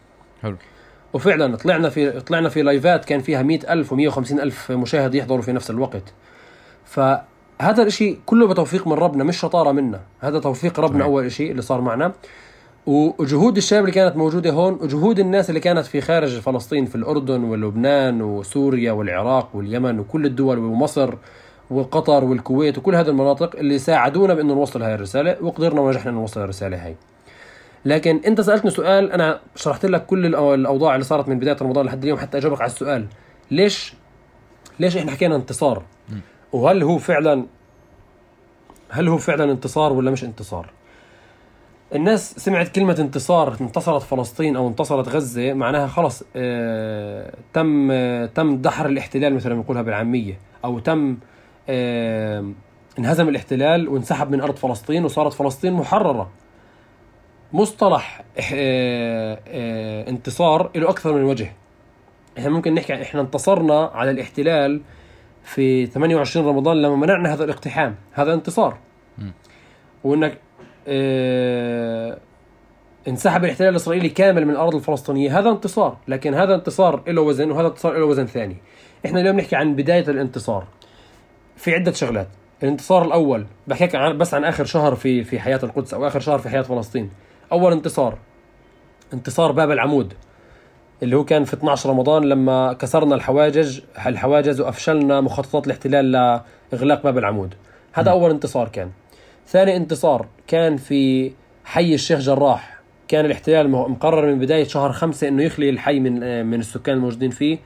[0.43, 0.57] حلو.
[1.13, 5.43] وفعلا طلعنا في طلعنا في لايفات كان فيها مئة ألف و وخمسين ألف مشاهد يحضروا
[5.43, 6.13] في نفس الوقت.
[6.85, 10.01] فهذا الشيء كله بتوفيق من ربنا مش شطارة منا.
[10.21, 11.05] هذا توفيق ربنا.
[11.05, 12.13] أول شيء اللي صار معنا.
[12.87, 17.45] وجهود الشباب اللي كانت موجودة هون وجهود الناس اللي كانت في خارج فلسطين في الأردن
[17.45, 21.15] ولبنان وسوريا والعراق واليمن وكل الدول ومصر
[21.71, 26.87] وقطر والكويت وكل هذه المناطق اللي ساعدونا بأنه نوصل هاي الرسالة وقدرنا ونجحنا نوصل الرسالة
[26.87, 26.97] هاي.
[27.85, 32.03] لكن أنت سألتني سؤال أنا شرحت لك كل الأوضاع اللي صارت من بداية رمضان لحد
[32.03, 33.07] اليوم حتى أجاوبك على السؤال.
[33.51, 33.95] ليش
[34.81, 35.83] ليش إحنا حكينا انتصار؟
[36.53, 37.47] وهل هو فعلا
[38.89, 40.71] هل هو فعلا انتصار ولا مش انتصار؟
[41.95, 48.57] الناس سمعت كلمة انتصار انتصرت فلسطين أو انتصرت غزة معناها خلص آه تم آه تم
[48.57, 51.17] دحر الاحتلال مثل ما بنقولها بالعامية أو تم
[51.69, 52.51] آه
[52.99, 56.31] انهزم الاحتلال وانسحب من أرض فلسطين وصارت فلسطين محررة.
[57.53, 58.25] مصطلح
[58.55, 61.53] آه آه انتصار له أكثر من وجه.
[62.39, 64.81] إحنا ممكن نحكي إحنا انتصرنا على الاحتلال
[65.45, 68.79] في 28 رمضان لما منعنا هذا الاقتحام هذا انتصار.
[70.05, 70.39] وإنك
[73.09, 75.39] انسحب الاحتلال الإسرائيلي كامل من الأرض الفلسطينية.
[75.39, 78.57] هذا انتصار لكن هذا انتصار له وزن وهذا انتصار له وزن ثاني.
[79.07, 80.67] إحنا اليوم نحكي عن بداية الانتصار
[81.57, 82.29] في عدة شغلات.
[82.63, 86.39] الانتصار الأول بحكيك عن بس عن آخر شهر في في حياة القدس أو آخر شهر
[86.39, 87.11] في حياة فلسطين.
[87.53, 88.19] أول انتصار
[89.13, 90.15] انتصار باب العمود
[91.03, 96.13] اللي هو كان في 12 رمضان لما كسرنا الحواجز الحواجز وأفشلنا مخططات الاحتلال
[96.73, 97.55] لإغلاق باب العمود.
[97.93, 98.91] هذا أول انتصار كان.
[99.47, 101.33] ثاني انتصار كان في
[101.65, 102.75] حي الشيخ جراح.
[103.09, 107.59] كان الاحتلال مقرر من بداية شهر خمسة إنه يخلي الحي من من السكان الموجودين فيه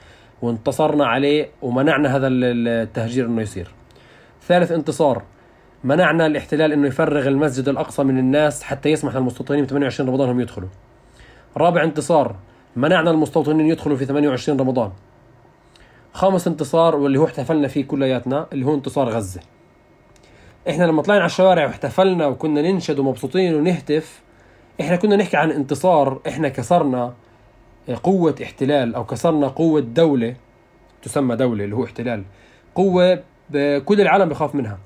[0.43, 3.69] وانتصرنا عليه ومنعنا هذا التهجير إنه يصير.
[4.43, 5.23] ثالث انتصار
[5.85, 10.41] منعنا الاحتلال إنه يفرغ المسجد الأقصى من الناس حتى يسمح للمستوطنين ب 28 رمضان هم
[10.41, 10.69] يدخلوا.
[11.57, 12.37] رابع انتصار
[12.77, 14.91] منعنا المستوطنين يدخلوا في 28 رمضان.
[16.13, 19.41] خامس انتصار واللي هو احتفلنا فيه كلياتنا اللي هو انتصار غزة.
[20.71, 24.21] إحنا لما طلعنا على الشوارع واحتفلنا وكنا ننشد ومبسوطين ونهتف
[24.81, 27.15] إحنا كنا نحكي عن انتصار إحنا كسرنا
[28.03, 30.35] قوة احتلال أو كسرنا قوة دولة
[31.03, 32.23] تسمى دولة اللي هو احتلال
[32.75, 33.23] قوة
[33.85, 34.79] كل العالم بخاف منها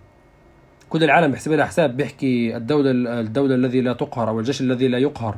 [0.90, 4.98] كل العالم بيحسب لها حساب بيحكي الدولة الدولة الذي لا تقهر أو الجيش الذي لا
[4.98, 5.34] يقهر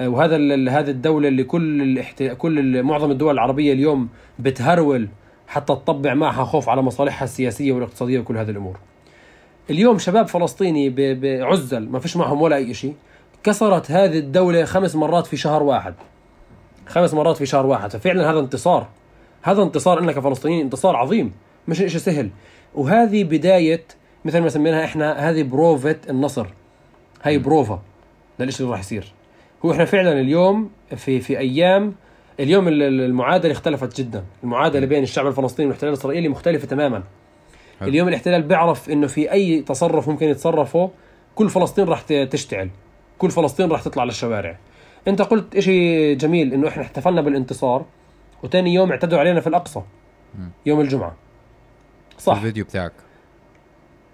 [0.00, 0.36] وهذا
[0.70, 2.22] هذه الدولة اللي كل الاحت...
[2.22, 4.08] كل معظم الدول العربية اليوم
[4.38, 5.08] بتهرول
[5.46, 8.76] حتى تطبع معها خوف على مصالحها السياسية والاقتصادية وكل هذه الأمور.
[9.70, 12.94] اليوم شباب فلسطيني بعزل ما فيش معهم ولا أي شيء
[13.44, 15.94] كسرت هذه الدولة خمس مرات في شهر واحد.
[16.86, 18.88] خمس مرات في شهر واحد ففعلا هذا انتصار.
[19.42, 21.32] هذا انتصار لنا كفلسطينيين انتصار عظيم
[21.68, 22.30] مش شيء سهل.
[22.74, 23.84] وهذه بداية
[24.24, 26.46] مثل ما سميناها إحنا هذه بروفة النصر.
[27.22, 27.82] هاي بروفا
[28.38, 29.12] للشيء اللي راح يصير.
[29.64, 31.94] هو إحنا فعلا اليوم في في أيام
[32.40, 37.02] اليوم المعادلة اختلفت جدا، المعادلة بين الشعب الفلسطيني والاحتلال الإسرائيلي مختلفة تماما.
[37.82, 37.90] حلو.
[37.90, 40.90] اليوم الاحتلال بيعرف إنه في أي تصرف ممكن يتصرفه
[41.34, 42.70] كل فلسطين راح تشتعل،
[43.18, 44.58] كل فلسطين راح تطلع للشوارع.
[45.08, 47.84] أنت قلت شيء جميل إنه إحنا احتفلنا بالانتصار
[48.42, 49.82] وثاني يوم اعتدوا علينا في الأقصى
[50.66, 51.16] يوم الجمعة.
[52.18, 52.92] صح في الفيديو بتاعك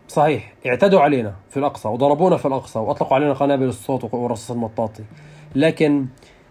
[0.08, 5.04] صحيح اعتدوا علينا في الأقصى وضربونا في الأقصى وأطلقوا علينا قنابل الصوت ورصاص المطاطي.
[5.54, 6.06] لكن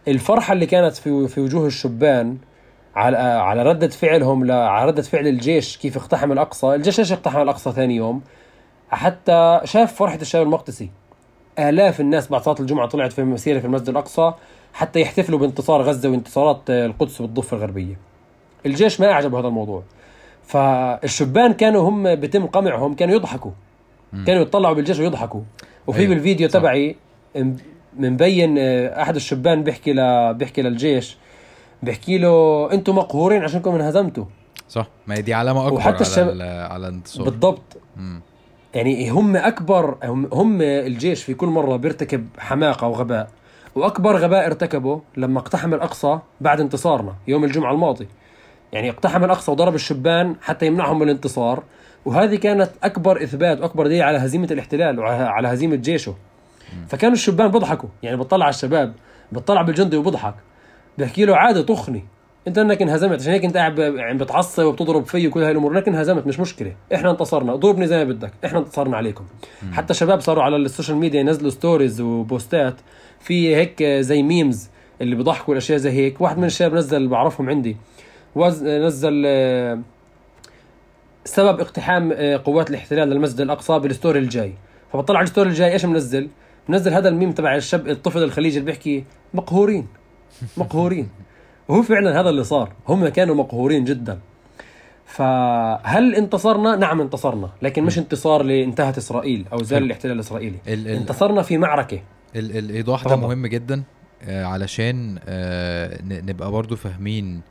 [0.07, 2.37] الفرحة اللي كانت في في وجوه الشبان
[2.97, 7.71] على على ردة فعلهم على ردة فعل الجيش كيف اقتحم الأقصى، الجيش ليش اقتحم الأقصى
[7.71, 8.21] ثاني يوم؟
[8.89, 10.89] حتى شاف فرحة الشباب المقدسي.
[11.59, 14.33] آلاف الناس بعد صلاة الجمعة طلعت في مسيرة في المسجد الأقصى
[14.73, 17.97] حتى يحتفلوا بانتصار غزة وانتصارات القدس والضفة الغربية.
[18.65, 19.83] الجيش ما أعجبه هذا الموضوع.
[20.43, 23.51] فالشبان كانوا هم بتم قمعهم كانوا يضحكوا.
[24.27, 25.41] كانوا يطلعوا بالجيش ويضحكوا.
[25.87, 26.09] وفي أيوه.
[26.09, 26.95] بالفيديو تبعي
[27.97, 30.33] مبين أحد الشبان بيحكي ل...
[30.33, 31.17] بيحكي للجيش
[31.83, 34.25] بيحكي له أنتم مقهورين عشانكم انهزمتوا.
[34.69, 34.87] صح.
[35.07, 36.27] ما هي دي علامة أكبر وحتى الشب...
[36.27, 37.23] على على الانتصار.
[37.25, 37.77] بالضبط.
[37.97, 38.21] مم.
[38.73, 43.29] يعني هم اكبر هم, هم الجيش في كل مرة بيرتكب حماقة وغباء
[43.75, 48.07] وأكبر غباء ارتكبه لما اقتحم الأقصى بعد انتصارنا يوم الجمعة الماضي.
[48.73, 51.63] يعني اقتحم الأقصى وضرب الشبان حتى يمنعهم من الانتصار.
[52.05, 56.15] وهذه كانت أكبر إثبات وأكبر دليل على هزيمة الاحتلال وعلى هزيمة جيشه.
[56.87, 57.89] فكانوا الشبان بيضحكوا.
[58.03, 58.93] يعني بتطلع على الشباب
[59.31, 60.35] بتطلع بالجندي وبضحك
[60.97, 62.03] بحكي له عادي طخني
[62.47, 65.73] انت انك انهزمت عشان هيك انت قاعد يعني بتعصب وبتضرب في وكل هاي الأمور.
[65.73, 66.75] لكن انهزمت مش مشكلة.
[66.93, 67.55] إحنا انتصرنا.
[67.55, 68.31] ضربني زي ما بدك.
[68.45, 69.23] إحنا انتصرنا عليكم.
[69.63, 69.73] م.
[69.73, 72.75] حتى شباب صاروا على ال social media ينزلوا stories وبوستات.
[73.19, 74.69] في هيك زي memes
[75.01, 76.21] اللي بيضحكوا الأشياء زي هيك.
[76.21, 77.77] واحد من الشباب نزل بعرفهم عندي
[78.35, 78.63] وز...
[78.63, 79.25] نزل
[81.25, 84.53] سبب اقتحام آه، قوات الاحتلال للمسجد الأقصى بال story الجاي.
[84.93, 86.29] فبطلع على ال story الجاي إيش منزل؟
[86.69, 89.87] منزل هذا الميم تبع الشاب الطفل الخليجي اللي بيحكي مقهورين.
[90.57, 91.09] مقهورين.
[91.67, 92.71] وهو فعلا هذا اللي صار.
[92.87, 94.19] هم كانوا مقهورين جدا.
[95.05, 99.83] فهل انتصرنا؟ نعم انتصرنا، لكن مش انتصار لانتهت إسرائيل أو زال.
[99.83, 101.99] الاحتلال الإسرائيلي، ال ال انتصرنا في معركة.
[102.35, 103.15] ال الايضاح ده.
[103.15, 103.83] مهم جدا
[104.23, 107.41] آه علشان آه نبقى برضو فاهمين.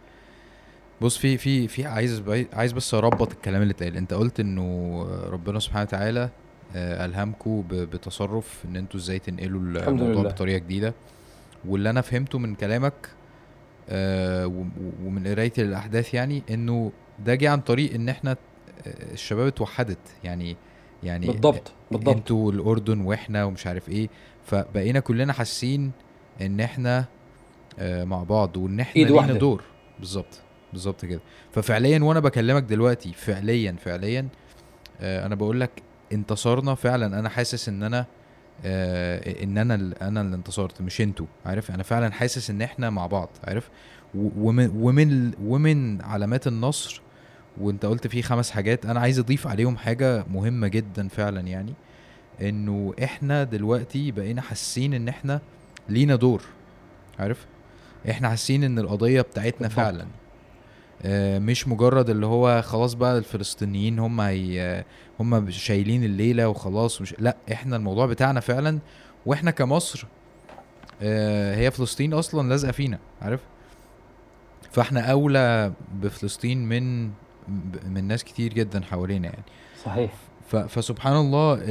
[1.01, 2.23] بص في في في عايز
[2.53, 3.97] عايز بس أربط الكلام اللي اتقال.
[3.97, 6.29] أنت قلت إنه ربنا سبحانه وتعالى
[6.77, 10.23] آه ألهمكم بتصرف إن أنتوا إزاي تنقلوا الموضوع.
[10.23, 10.95] بطريقة جديدة.
[11.69, 13.09] واللي أنا فهمته من كلامك
[13.89, 14.47] آه
[15.05, 16.93] ومن قراية الأحداث يعني إنه
[17.25, 18.31] ده جه عن طريق إن إحنا
[18.87, 19.99] آه، الشباب اتوحدت.
[20.25, 20.57] يعني
[21.03, 22.17] يعني بالضبط بالضبط.
[22.17, 24.09] أنتوا الاردن وإحنا ومش عارف إيه.
[24.45, 25.93] فبقينا كلنا حاسين
[26.41, 27.05] إن إحنا
[27.79, 29.33] آه مع بعض وإن إحنا إيد لينا.
[29.33, 29.63] دور.
[29.99, 30.41] بالظبط
[30.73, 31.21] بالظبط كده.
[31.53, 34.29] ففعليا وأنا بكلمك دلوقتي فعليا فعليا
[35.01, 35.71] آه أنا بقول لك
[36.13, 37.19] انتصرنا فعلا.
[37.19, 38.07] أنا حاسس إن أنا
[38.65, 41.27] آه إن أنا أنا اللي انتصرت مش أنتوا.
[41.47, 43.29] عارف؟ أنا فعلا حاسس إن إحنا مع بعض.
[43.45, 43.69] عارف؟
[44.15, 47.01] ومن ومن ومن علامات النصر
[47.61, 51.75] وأنت قلت فيه خمس حاجات أنا عايز أضيف عليهم حاجة مهمة جدا فعلا يعني
[52.43, 55.41] إنه إحنا دلوقتي بقينا حاسين إن إحنا
[55.89, 56.43] لينا دور.
[57.19, 57.47] عارف؟
[58.11, 59.69] إحنا حاسين إن القضية بتاعتنا.
[59.69, 60.07] فعلا.
[61.39, 64.85] مش مجرد اللي هو خلاص بقى الفلسطينيين هم هي
[65.21, 68.79] هم شايلين الليلة وخلاص مش لا إحنا الموضوع بتاعنا فعلا
[69.27, 70.07] وإحنا كمصر
[71.03, 73.41] آه، هي فلسطين أصلا لازقة فينا عارف؟
[74.71, 75.73] فاحنا أولى
[76.03, 77.11] بفلسطين من
[77.91, 79.43] من ناس كتير جدا حوالينا يعني.
[79.85, 80.13] صحيح.
[80.69, 81.63] فسبحان الله ال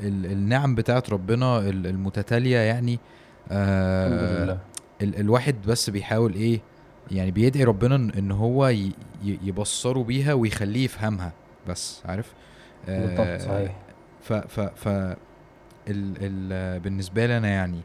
[0.00, 2.98] ال النعم بتاعت ربنا ال- المتتالية يعني
[3.50, 4.58] آه الحمد لله.
[5.02, 6.60] ال الواحد بس بيحاول إيه
[7.10, 8.72] يعني بيدعي ربنا ان هو
[9.24, 11.32] يبصره بيها ويخليه يفهمها.
[11.68, 12.32] بس عارف؟
[12.88, 13.76] بالضبط صحيح.
[14.22, 15.16] ف ف ف ال
[16.20, 17.80] ال بالنسبة لي أنا يعني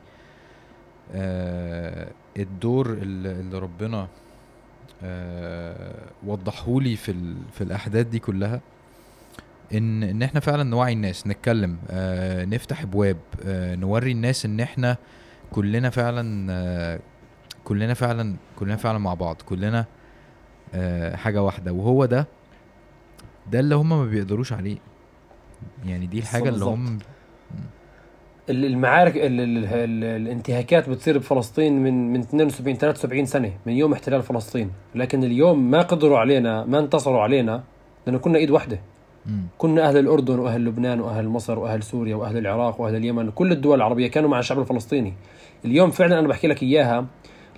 [1.15, 2.07] آه
[2.37, 4.07] الدور اللي ربنا
[5.03, 5.95] آه
[6.25, 8.61] وضحهولي في ال في الأحداث دي كلها
[9.73, 14.97] ان إن إحنا فعلا نوعي الناس نتكلم آه نفتح أبواب آه نوري الناس إن إحنا
[15.51, 16.99] كلنا فعلا آه
[17.71, 19.85] كلنا فعلا كلنا فعلا مع بعض كلنا
[20.73, 21.71] آه حاجة واحدة.
[21.71, 22.27] وهو ده
[23.51, 24.77] ده اللي هم ما بيقدروش عليه.
[25.85, 26.65] يعني دي الحاجة اللي.
[26.65, 26.99] هم
[28.49, 33.93] ال- المعارك ال ال ال الانتهاكات بتصير بفلسطين من من 72 73 سنة من يوم
[33.93, 34.71] احتلال فلسطين.
[34.95, 37.63] لكن اليوم ما قدروا علينا ما انتصروا علينا
[38.05, 38.79] لأنه كنا إيد واحدة.
[39.25, 39.43] مم.
[39.57, 43.31] كنا أهل الأردن وأهل لبنان وأهل مصر وأهل سوريا وأهل العراق وأهل اليمن.
[43.31, 45.13] كل الدول العربية كانوا مع الشعب الفلسطيني.
[45.65, 47.05] اليوم فعلا أنا بحكي لك إياها.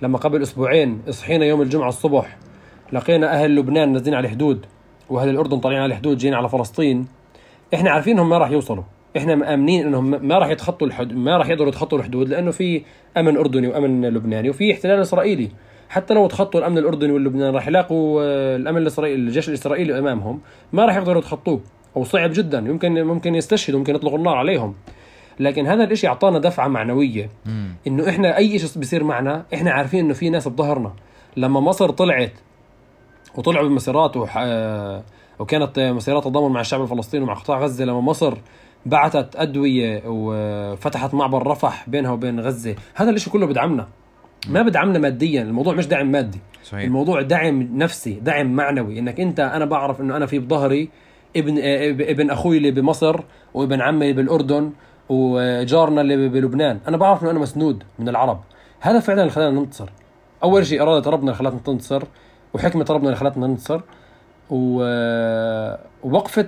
[0.02, 2.36] لما قبل أسبوعين صحينا يوم الجمعة الصبح
[2.92, 4.66] لقينا أهل لبنان نازلين على الحدود
[5.10, 7.06] وأهل الأردن طالعين على الحدود جايين على فلسطين.
[7.74, 8.84] إحنا عارفين إنهم ما راح يوصلوا.
[9.16, 12.82] إحنا مآمنين إنهم ما راح يتخطوا الحدود ما راح يقدروا يتخطوا الحدود لأنه في
[13.16, 15.50] أمن أردني وأمن لبناني وفي احتلال إسرائيلي.
[15.88, 20.40] حتى لو تخطوا الأمن الأردني واللبناني راح يلاقوا آه، الأمن الاسرائيلي الجيش الإسرائيلي أمامهم
[20.72, 21.60] ما راح يقدروا يتخطوه.
[21.96, 22.58] أو صعب جدا.
[22.58, 24.74] يمكن ممكن يستشهدوا ممكن يطلقوا النار عليهم.
[25.40, 27.30] لكن هذا الإشي أعطانا دفعة معنوية.
[27.46, 27.74] مم.
[27.86, 30.92] إنه إحنا أي شيء بيصير معنا إحنا عارفين إنه في ناس بظهرنا.
[31.36, 32.32] لما مصر طلعت
[33.34, 34.34] وطلعوا بمسيرات وح...
[34.38, 35.02] آه،
[35.38, 38.38] وكانت مسيرات تضامن مع الشعب الفلسطيني ومع قطاع غزة لما مصر
[38.86, 43.88] بعثت أدوية وفتحت معبر رفح بينها وبين غزة هذا الإشي كله بدعمنا.
[44.48, 46.38] ما بدعمنا ماديا الموضوع مش دعم مادي.
[46.64, 46.84] صحيح.
[46.84, 48.98] الموضوع دعم نفسي دعم معنوي.
[48.98, 50.88] إنك أنت أنا بعرف إنه أنا في بظهري
[51.36, 53.20] ابن آه، ابن أخوي اللي بمصر
[53.54, 54.72] وابن عمي اللي بالأردن
[55.08, 56.78] وجارنا اللي بلبنان.
[56.88, 58.40] أنا بعرف إنه أنا مسنود من العرب.
[58.80, 59.88] هذا فعلا اللي خلانا ننتصر.
[60.44, 62.02] أول شيء إرادة ربنا اللي خلتنا ننتصر
[62.54, 63.80] وحكمة ربنا اللي خلتنا ننتصر.
[66.04, 66.46] ووقفة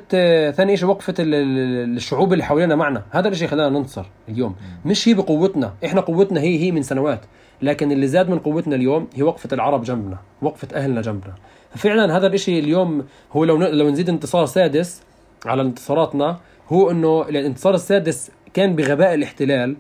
[0.50, 3.02] ثاني شيء وقفة ال- ال- الشعوب اللي حوالينا معنا.
[3.10, 4.54] هذا الشيء خلانا ننتصر اليوم.
[4.84, 5.72] مش هي بقوتنا.
[5.84, 7.20] إحنا قوتنا هي هي من سنوات.
[7.62, 11.34] لكن اللي زاد من قوتنا اليوم هي وقفة العرب جنبنا وقفة أهلنا جنبنا.
[11.76, 15.02] فعلا هذا الشيء اليوم هو لو لو نزيد انتصار سادس
[15.46, 16.38] على انتصاراتنا
[16.68, 19.76] هو إنه الانتصار السادس كان بغباء الاحتلال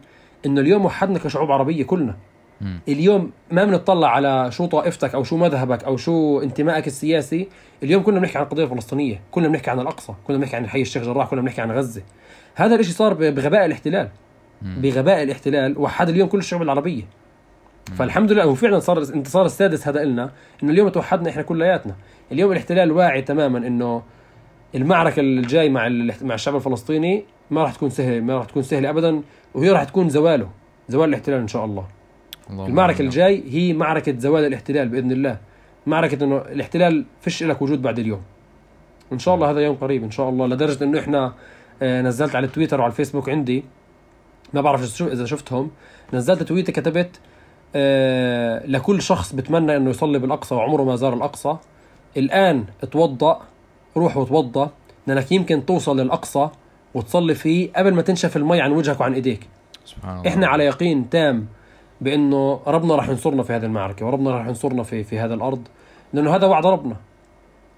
[0.46, 2.16] إنه اليوم وحدنا كشعوب عربية كلنا.
[2.60, 2.80] مم.
[2.88, 7.48] اليوم ما بنطلع على شو طائفتك أو شو مذهبك أو شو انتمائك السياسي.
[7.82, 11.02] اليوم كنا بنحكي عن القضية الفلسطينية كنا بنحكي عن الأقصى كنا بنحكي عن حي الشيخ
[11.02, 12.02] جراح كنا بنحكي عن غزة.
[12.54, 14.08] هذا الشيء صار بغباء الاحتلال.
[14.62, 14.80] مم.
[14.82, 17.02] بغباء الاحتلال وحد اليوم كل الشعوب العربية.
[17.96, 20.30] فالحمد لله وفعلا صار الانتصار السادس هذا إلنا
[20.62, 21.94] إنه اليوم توحدنا إحنا كلياتنا.
[22.32, 24.02] اليوم الاحتلال واعي تماما إنه
[24.74, 25.88] المعركة الجاي مع
[26.22, 29.22] مع الشعب الفلسطيني ما راح تكون سهلة ما راح تكون سهلة ابدا
[29.54, 30.48] وهي راح تكون زواله
[30.88, 31.84] زوال الاحتلال إن شاء الله.
[32.50, 33.06] اللهم المعركة آمين.
[33.06, 35.38] الجاي هي معركة زوال الاحتلال بإذن الله.
[35.86, 38.20] معركة إنه الاحتلال فيش لك وجود بعد اليوم.
[39.12, 41.32] إن شاء الله هذا يوم قريب إن شاء الله لدرجة إنه إحنا
[41.82, 43.64] آه، نزلت على التويتر وعلى الفيسبوك عندي.
[44.54, 45.70] ما بعرف إذا شفتهم.
[46.12, 47.20] نزلت تويتة كتبت
[47.74, 51.56] آه، لكل شخص بتمنى إنه يصلي بالأقصى وعمره ما زار الأقصى.
[52.16, 53.40] الآن اتوضأ
[53.96, 54.70] روح وتوضا
[55.06, 56.48] لأنك يمكن توصل للأقصى
[56.94, 59.48] وتصلي فيه قبل ما تنشف المي عن وجهك وعن إيديك.
[59.84, 60.28] سبحان الله.
[60.28, 61.46] إحنا على يقين تام
[62.00, 65.62] بأنه ربنا راح ينصرنا في هذه المعركة وربنا راح ينصرنا في في هذا الأرض
[66.12, 66.96] لأنه هذا وعد ربنا.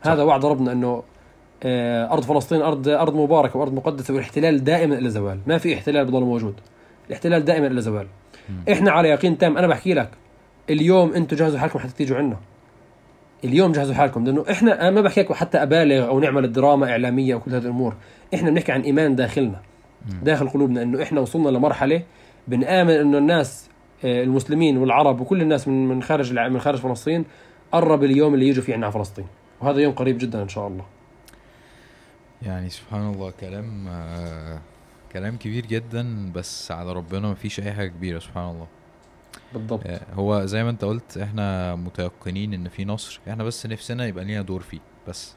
[0.01, 1.03] هذا وعد ربنا إنه
[1.63, 5.39] آه، أرض فلسطين أرض أرض مباركة وأرض مقدسة والاحتلال دائما إلى زوال.
[5.47, 6.55] ما في احتلال بضل موجود.
[7.09, 8.07] الاحتلال دائما إلى زوال.
[8.73, 9.59] إحنا على يقين تام.
[9.59, 10.11] أنا بحكي لك
[10.71, 12.37] اليوم أنتم جهزوا حالكم حتى تيجوا عنا.
[13.45, 17.35] اليوم جهزوا حالكم لأنه إحنا أنا ما بحكي لك حتى أبالغ أو نعمل دراما إعلامية
[17.35, 17.95] وكل هذه الأمور.
[18.35, 19.61] إحنا بنحكي عن إيمان داخلنا
[20.23, 22.03] داخل قلوبنا إنه إحنا وصلنا لمرحلة
[22.49, 23.69] بنآمن إنه الناس
[24.05, 27.25] آه، المسلمين والعرب وكل الناس من من خارج من خارج فلسطين
[27.73, 29.27] قرب اليوم اللي يجوا فيه عنا فلسطين.
[29.61, 30.85] وهذا يوم قريب جدا إن شاء الله.
[32.43, 34.61] يعني سبحان الله كلام آه
[35.13, 38.67] كلام كبير جدا بس على ربنا مفيش أي حاجة كبيرة سبحان الله.
[39.53, 39.81] بالضبط.
[39.87, 43.21] آه، هو زي ما انت قلت إحنا متيقنين ان في نصر.
[43.29, 44.79] إحنا بس نفسنا يبقى لينا دور فيه
[45.09, 45.35] بس.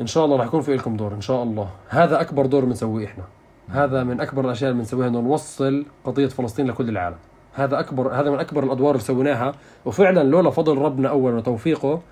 [0.00, 1.70] إن شاء الله راح يكون في لكم دور إن شاء الله.
[1.88, 3.24] هذا أكبر دور بنسويه إحنا.
[3.68, 7.16] هذا من أكبر الأشياء اللي بنسويها إنه نوصل قضية فلسطين لكل العالم.
[7.54, 9.54] هذا أكبر هذا من أكبر الأدوار اللي سويناها.
[9.84, 12.02] وفعلا لولا فضل ربنا اولا وتوفيقه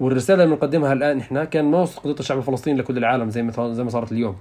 [0.00, 3.72] والرسالة اللي بنقدمها الآن إحنا كان ما وصل قضية الشعب الفلسطيني لكل العالم زي ما
[3.72, 4.36] زي ما صارت اليوم.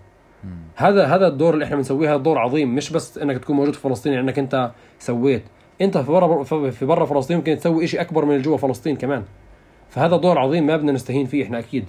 [0.76, 2.76] هذا هذا الدور اللي إحنا بنسويه هذا دور عظيم.
[2.76, 5.44] مش بس إنك تكون موجود في فلسطين يعني إنك أنت سويت.
[5.82, 9.24] انت في برا في برا فلسطين ممكن تسوي شيء أكبر من اللي جوا فلسطين كمان.
[9.90, 11.86] فهذا دور عظيم ما بدنا نستهين فيه إحنا أكيد.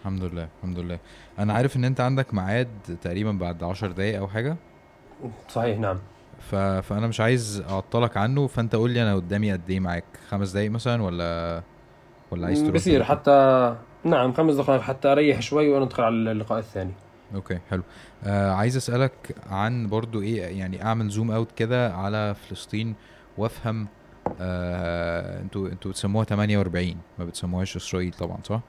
[0.00, 0.98] الحمد لله الحمد لله.
[1.38, 2.68] أنا عارف إن أنت عندك ميعاد
[3.02, 4.56] تقريبا بعد عشر دقايق أو حاجة.
[5.48, 5.98] صحيح نعم.
[6.50, 6.54] ف...
[6.54, 10.04] فأنا مش عايز أعطلك عنه فأنت قول لي أنا قدامي قد إيه معاك.
[10.28, 11.62] خمس دقايق مثلا ولا
[12.30, 16.92] ولا عايز ترد بصير؟ حتى نعم خمس دقائق حتى أريح شوي وندخل على اللقاء الثاني.
[17.34, 17.82] okay حلو.
[18.24, 22.94] آه عايز أسألك عن برضو إيه يعني أعمل zoom out كده على فلسطين.
[23.40, 23.86] وافهم
[24.40, 28.60] آه أنتوا أنتوا بتسموها 48 ما بتسموهاش إسرائيل طبعا صح؟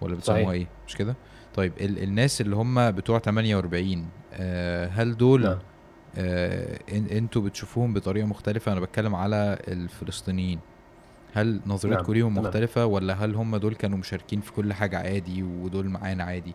[0.00, 0.52] ولا بتسموها.
[0.52, 1.14] إيه؟ مش كده؟
[1.54, 5.58] طيب ال الناس اللي هم بتوع 48 آه هل دول نعم.
[6.18, 10.60] آه إن أنتوا بتشوفوهم بطريقة مختلفة؟ أنا بتكلم على الفلسطينيين.
[11.34, 12.38] هل نظرتكم نعم، ليهم.
[12.38, 16.54] مختلفة؟ ولا هل هم دول كانوا مشاركين في كل حاجة عادي ودول معانا عادي؟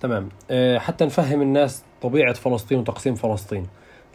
[0.00, 0.28] تمام.
[0.50, 3.66] أه حتى نفهم الناس طبيعة فلسطين وتقسيم فلسطين.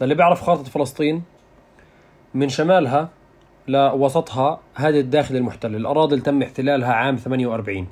[0.02, 1.24] للي بيعرف خارطة فلسطين
[2.34, 3.10] من شمالها
[3.68, 5.76] لوسطها هذه الداخل المحتل.
[5.76, 7.88] الأراضي اللي تم احتلالها عام 48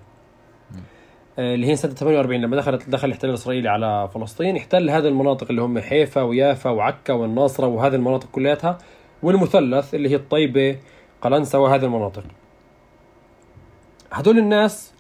[1.40, 5.48] آه، اللي هي سنة 48 لما دخلت دخل الاحتلال الإسرائيلي على فلسطين احتل هذه المناطق
[5.50, 8.78] اللي هم حيفا ويافا وعكا والناصرة وهذه المناطق كلياتها
[9.24, 10.78] والمثلث اللي هي الطيبة
[11.22, 12.24] قلنسة وهذه المناطق.
[14.12, 14.94] هدول الناس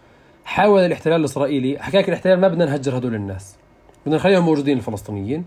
[0.45, 3.57] حاول الاحتلال الإسرائيلي حكى لك الاحتلال ما بدنا نهجر هدول الناس
[4.05, 5.45] بدنا نخليهم موجودين الفلسطينيين.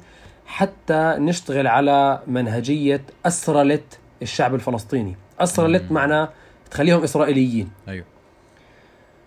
[0.51, 3.80] حتى نشتغل على منهجية اسرله
[4.22, 5.16] الشعب الفلسطيني.
[5.40, 5.94] اسرله مم.
[5.94, 6.28] معناه
[6.70, 7.70] تخليهم إسرائيليين.
[7.88, 8.05] أيوه.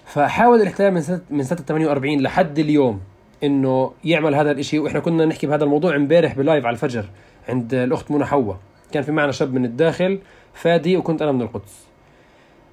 [0.05, 3.01] فحاول الاحتلال من سنه من سنة 48 لحد اليوم
[3.43, 7.05] إنه يعمل هذا الإشي وإحنا كنا نحكي بهذا الموضوع امبارح بلايف على الفجر
[7.49, 8.53] عند الأخت منى حوا
[8.91, 10.19] كان في معنا شاب من الداخل
[10.53, 11.86] فادي وكنت أنا من القدس.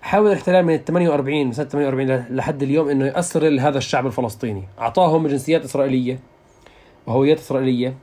[0.03, 4.63] حاول الاحتلال من 48 من سنة 48 لحد اليوم إنه يأسرل هذا الشعب الفلسطيني.
[4.79, 6.19] أعطاهم جنسيات إسرائيلية
[7.07, 7.95] وهويات إسرائيلية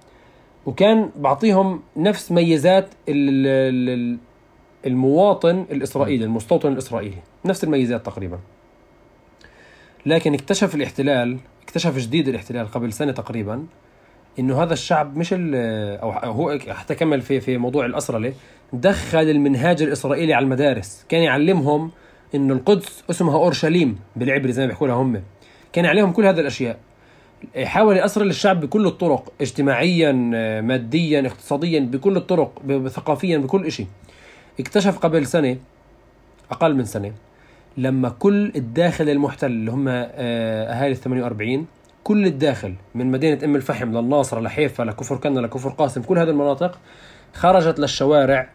[0.67, 4.17] وكان بعطيهم نفس ميزات ال- ال- ال-
[4.85, 7.17] المواطن الإسرائيلي المستوطن الإسرائيلي.
[7.45, 8.39] نفس الميزات تقريبا.
[10.05, 13.65] لكن اكتشف الاحتلال اكتشف جديد الاحتلال قبل سنة تقريبا
[14.39, 15.55] إنه هذا الشعب مش ال-
[16.01, 18.33] أو هو حتى كمل في في موضوع الأسرلة
[18.73, 21.05] دخل المنهاج الإسرائيلي على المدارس.
[21.09, 21.91] كان يعلمهم
[22.35, 25.23] إنه القدس اسمها أورشليم بالعبري زي ما بيحكوا لها هم.
[25.73, 26.77] كان يعلمهم كل هذه الأشياء.
[27.63, 30.11] حاول يأسرل الشعب بكل الطرق اجتماعيا
[30.61, 33.87] ماديا اقتصاديا بكل الطرق ثقافيا بكل شيء
[34.59, 35.57] اكتشف قبل سنة
[36.51, 37.13] أقل من سنة
[37.77, 40.03] لما كل الداخل المحتل اللي هم آه،
[40.73, 41.67] أهالي ال 48
[42.03, 46.79] كل الداخل من مدينة أم الفحم للناصرة لحيفا لكفر كنا لكفر قاسم كل هذه المناطق
[47.33, 48.49] خرجت للشوارع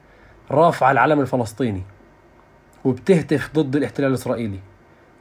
[0.50, 1.82] رافعة العلم الفلسطيني
[2.84, 4.58] وبتهتف ضد الاحتلال الإسرائيلي.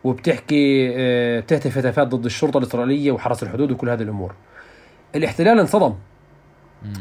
[0.04, 4.34] وبتحكي آه، بتهتف هتافات ضد الشرطة الإسرائيلية وحرس الحدود وكل هذه الأمور
[5.16, 5.94] الاحتلال انصدم
[6.86, 6.94] مم.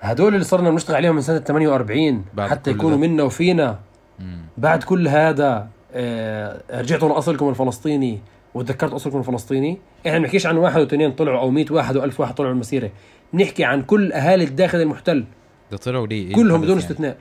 [0.00, 2.98] هدول اللي صرنا بنشتغل عليهم من سنة 48 بعد حتى يكونوا.
[2.98, 3.78] منا وفينا
[4.18, 4.40] مم.
[4.58, 8.20] بعد كل هذا آه، رجعتوا لأصلكم الفلسطيني
[8.54, 12.34] وتذكرت أصلكم الفلسطيني إحنا ما بنحكيش عن واحد واثنين طلعوا أو 100 واحد و1000 واحد
[12.34, 12.90] طلعوا المسيرة
[13.34, 15.24] نحكي عن كل أهالي الداخل المحتل
[15.70, 17.16] ده طلعوا ليه؟ إيه كلهم بدون يعني؟ استثناء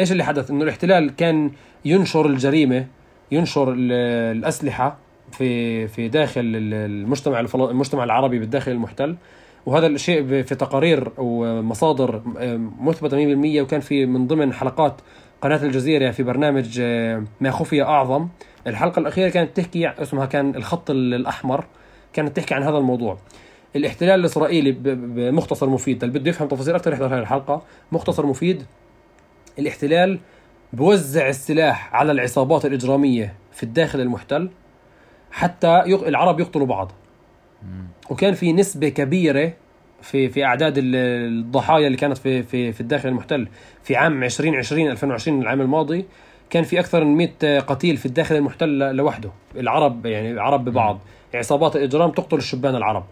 [0.00, 1.50] إيش اللي حدث إنه الاحتلال كان
[1.84, 2.86] ينشر الجريمة
[3.32, 3.92] ينشر ال-
[4.38, 4.96] الأسلحة
[5.32, 9.16] في في داخل ال- المجتمع المجتمع العربي بالداخل المحتل.
[9.66, 12.22] وهذا الشيء في تقارير ومصادر
[12.80, 15.00] مثبتة 100% وكان في من ضمن حلقات
[15.42, 16.80] قناة الجزيرة في برنامج
[17.40, 18.28] ما خفي أعظم.
[18.66, 21.64] الحلقة الأخيرة كانت تحكي اسمها كان الخط ال- الأحمر
[22.12, 23.18] كانت تحكي عن هذا الموضوع.
[23.76, 26.04] الاحتلال الإسرائيلي بمختصر مفيد.
[26.04, 27.62] اللي بده يفهم تفاصيل أكثر يحضر هذه الحلقة.
[27.92, 28.62] مختصر مفيد.
[29.58, 30.18] الاحتلال
[30.72, 34.50] بوزع السلاح على العصابات الإجرامية في الداخل المحتل
[35.30, 36.06] حتى يق...
[36.06, 36.92] العرب يقتلوا بعض.
[38.10, 39.52] وكان في نسبة كبيرة
[40.02, 40.96] في في أعداد ال-
[41.38, 43.48] الضحايا اللي كانت في في في الداخل المحتل.
[43.82, 46.04] في عام 2020 2020 العام الماضي
[46.50, 49.30] كان في أكثر من 100 قتيل في الداخل المحتل لوحده.
[49.56, 50.98] العرب يعني العرب ببعض.
[51.34, 53.04] عصابات الإجرام تقتل الشبان العرب.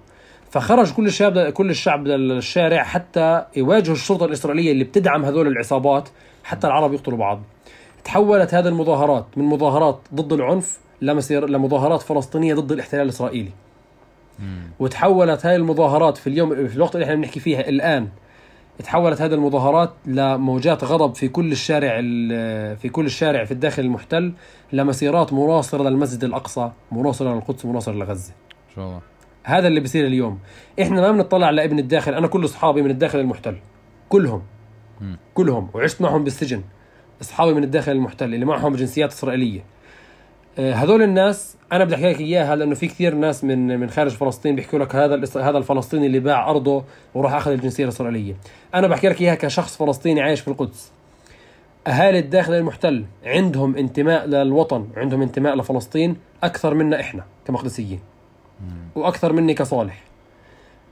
[0.51, 6.09] فخرج كل الشعب كل الشعب للشارع حتى يواجهوا الشرطة الإسرائيلية اللي بتدعم هذول العصابات
[6.45, 7.43] حتى العرب يقتلوا بعض.
[8.05, 13.51] تحولت هذه المظاهرات من مظاهرات ضد العنف لمسير لمظاهرات فلسطينية ضد الاحتلال الإسرائيلي.
[14.81, 18.09] وتحولت هاي المظاهرات في اليوم في الوقت اللي إحنا بنحكي فيها الآن
[18.85, 24.33] تحولت هذه المظاهرات لموجات غضب في كل الشارع ال- في كل الشارع في الداخل المحتل
[24.73, 28.33] لمسيرات مناصره للمسجد الأقصى مناصره للقدس مناصره لغزة.
[28.71, 29.01] إن شاء الله.
[29.45, 30.39] هذا اللي بيصير اليوم.
[30.83, 33.57] إحنا ما بنطلع على ابن الداخل أنا كل أصحابي من الداخل المحتل
[34.09, 34.43] كلهم.
[35.35, 35.69] كلهم.
[35.75, 36.63] وعشت معهم بالسجن.
[37.21, 39.65] أصحابي من الداخل المحتل اللي معهم جنسيات إسرائيلية.
[40.59, 44.11] آه، هذول الناس أنا بدي أحكي لك إياها لأنه في كثير ناس من من خارج
[44.11, 48.37] فلسطين بيحكوا لك هذا هذا الفلسطيني اللي باع أرضه وراح أخذ الجنسية الإسرائيلية.
[48.75, 50.93] أنا بحكي لك إياها كشخص فلسطيني عايش في القدس
[51.87, 58.01] أهالي الداخل المحتل عندهم انتماء للوطن عندهم انتماء لفلسطين أكثر منا إحنا كمقدسيين.
[58.95, 60.03] وأكثر مني كصالح.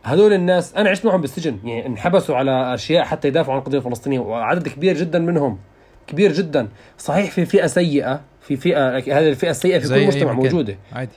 [0.03, 4.19] هذول الناس أنا عشت معهم بالسجن يعني انحبسوا على أشياء حتى يدافعوا عن القضية الفلسطينية
[4.19, 5.59] وعدد كبير جدا منهم.
[6.09, 6.69] كبير جدا.
[6.99, 10.33] صحيح في فئة سيئة في فئة هذه الفئة السيئة في كل مجتمع.
[10.33, 10.77] موجودة.
[10.93, 11.13] عادي.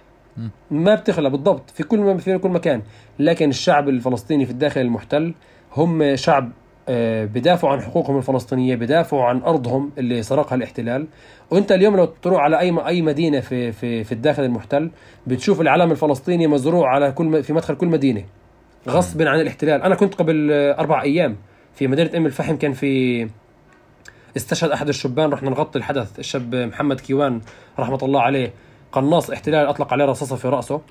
[0.72, 1.70] ما بتخلى بالضبط.
[1.70, 2.82] في كل ما في كل مكان.
[3.20, 5.34] لكن الشعب الفلسطيني في الداخل المحتل
[5.78, 6.52] هم شعب
[6.90, 11.08] آه، بدافعوا عن حقوقهم الفلسطينية بدافعوا عن أرضهم اللي سرقها الاحتلال.
[11.52, 14.92] وأنت اليوم لو تروح على أي أي مدينة في في في الداخل المحتل
[15.28, 18.24] بتشوف العلم الفلسطيني مزروع على كل في مدخل كل مدينة
[18.90, 19.82] غصبا عن الاحتلال.
[19.82, 21.36] أنا كنت قبل آه، أربع أيام
[21.74, 23.28] في مدينة أم الفحم كان في
[24.38, 26.20] استشهد أحد الشبان رحنا نغطي الحدث.
[26.20, 27.42] الشاب محمد كيوان
[27.80, 28.54] رحمة الله عليه
[28.92, 30.82] قناص احتلال أطلق عليه رصاصة في رأسه.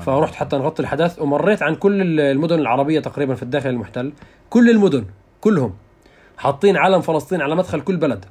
[0.00, 4.12] فرحت حتى نغطي الحدث ومريت عن كل المدن العربية تقريبا في الداخل المحتل.
[4.50, 5.04] كل المدن
[5.40, 5.74] كلهم
[6.36, 8.24] حاطين علم فلسطين على مدخل كل بلد.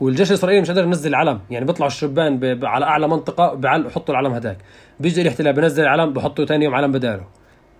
[0.00, 1.40] والجيش الإسرائيلي مش قادر ينزل علم.
[1.50, 2.44] يعني بيطلعوا الشبان ب...
[2.44, 2.64] ب...
[2.64, 3.82] على أعلى منطقة بعل...
[3.82, 4.58] بحطوا العلم هداك.
[5.00, 7.24] بيجي الاحتلال بنزل العلم بحطوا ثاني يوم علم بداله.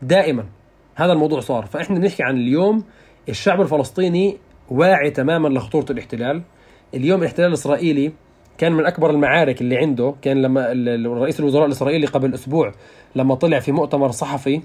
[0.03, 0.45] دائما
[0.95, 1.67] هذا الموضوع صار.
[1.67, 2.85] فإحنا بنحكي عن اليوم
[3.29, 4.39] الشعب الفلسطيني
[4.71, 6.43] واعي تماما لخطورة الاحتلال.
[6.95, 8.13] اليوم الاحتلال الإسرائيلي
[8.59, 10.15] كان من أكبر المعارك اللي عنده.
[10.23, 10.67] كان لما
[11.21, 12.73] رئيس الوزراء الإسرائيلي قبل أسبوع
[13.17, 14.61] لما طلع في مؤتمر صحفي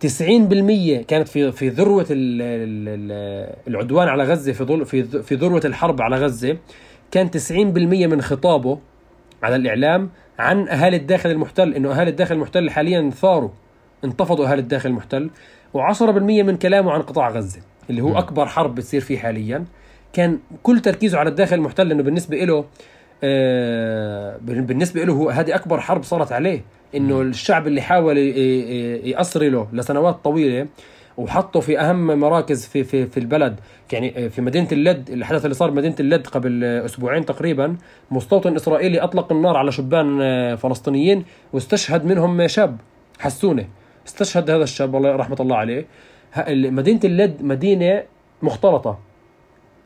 [0.00, 5.62] 90% كانت في في ذروة ال- ال- ال- العدوان على غزة في في في ذروة
[5.64, 6.56] الحرب على غزة.
[7.10, 8.78] كان 90% من خطابه
[9.42, 13.50] على الإعلام عن أهالي الداخل المحتل إنه أهالي الداخل المحتل حاليا ثاروا
[14.04, 15.30] انتفضوا أهالي الداخل المحتل
[15.76, 17.60] و10% من كلامه عن قطاع غزة.
[17.90, 18.16] اللي هو مم.
[18.16, 19.64] أكبر حرب بتصير فيه حاليا.
[20.12, 22.64] كان كل تركيزه على الداخل المحتل إنه بالنسبة له
[23.24, 26.60] آه، بالنسبة له هو هذه أكبر حرب صارت عليه.
[26.94, 30.66] إنه الشعب اللي حاول ي- ي- يأسر له لسنوات طويلة
[31.16, 33.56] وحطه في أهم مراكز في في في البلد.
[33.92, 37.76] يعني في مدينة اللد الحدث اللي صار بمدينه اللد قبل أسبوعين تقريبا
[38.10, 40.18] مستوطن إسرائيلي أطلق النار على شبان
[40.56, 42.76] فلسطينيين واستشهد منهم شاب
[43.18, 43.66] حسونة.
[44.06, 45.86] استشهد هذا الشاب الله رحمة الله عليه.
[46.48, 48.02] مدينة اللد مدينة
[48.42, 48.98] مختلطة.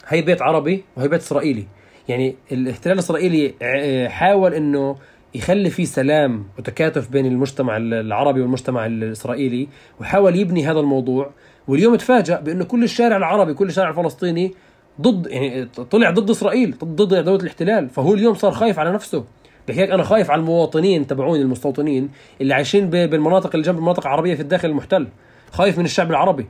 [0.08, 1.64] هي بيت عربي وهي بيت إسرائيلي.
[2.08, 4.96] يعني الاحتلال الإسرائيلي ع- حاول إنه
[5.34, 9.68] يخلي في سلام وتكاتف بين المجتمع العربي والمجتمع الإسرائيلي
[10.00, 11.30] وحاول يبني هذا الموضوع.
[11.68, 14.54] واليوم تفاجأ بإنه كل الشارع العربي كل الشارع الفلسطيني
[15.00, 17.88] ضد يعني طلع ضد إسرائيل ضد دولة الاحتلال.
[17.90, 19.24] فهو اليوم صار خايف على نفسه.
[19.68, 24.34] بحكي لك أنا خايف على المواطنين تبعوني المستوطنين اللي عايشين بالمناطق اللي جنب المناطق العربية
[24.34, 25.08] في الداخل المحتل.
[25.52, 26.46] خايف من الشعب العربي.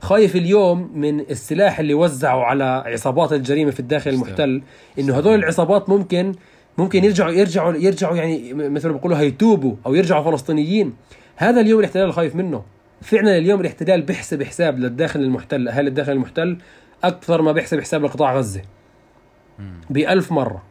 [0.00, 4.62] خايف اليوم من السلاح اللي وزعوا على عصابات الجريمة في الداخل المحتل.
[4.98, 6.34] إنه هذول العصابات ممكن
[6.78, 10.92] ممكن يرجعوا يرجعوا يرجعوا يعني مثل ما بيقولوا هيتوبوا أو يرجعوا فلسطينيين.
[11.36, 12.62] هذا اليوم الاحتلال خايف منه.
[13.02, 16.58] فعلا اليوم الاحتلال بيحسب حساب للداخل المحتل اهالي الداخل المحتل
[17.04, 18.62] أكثر ما بيحسب حساب لقطاع غزة.
[19.90, 20.62] بألف مرة.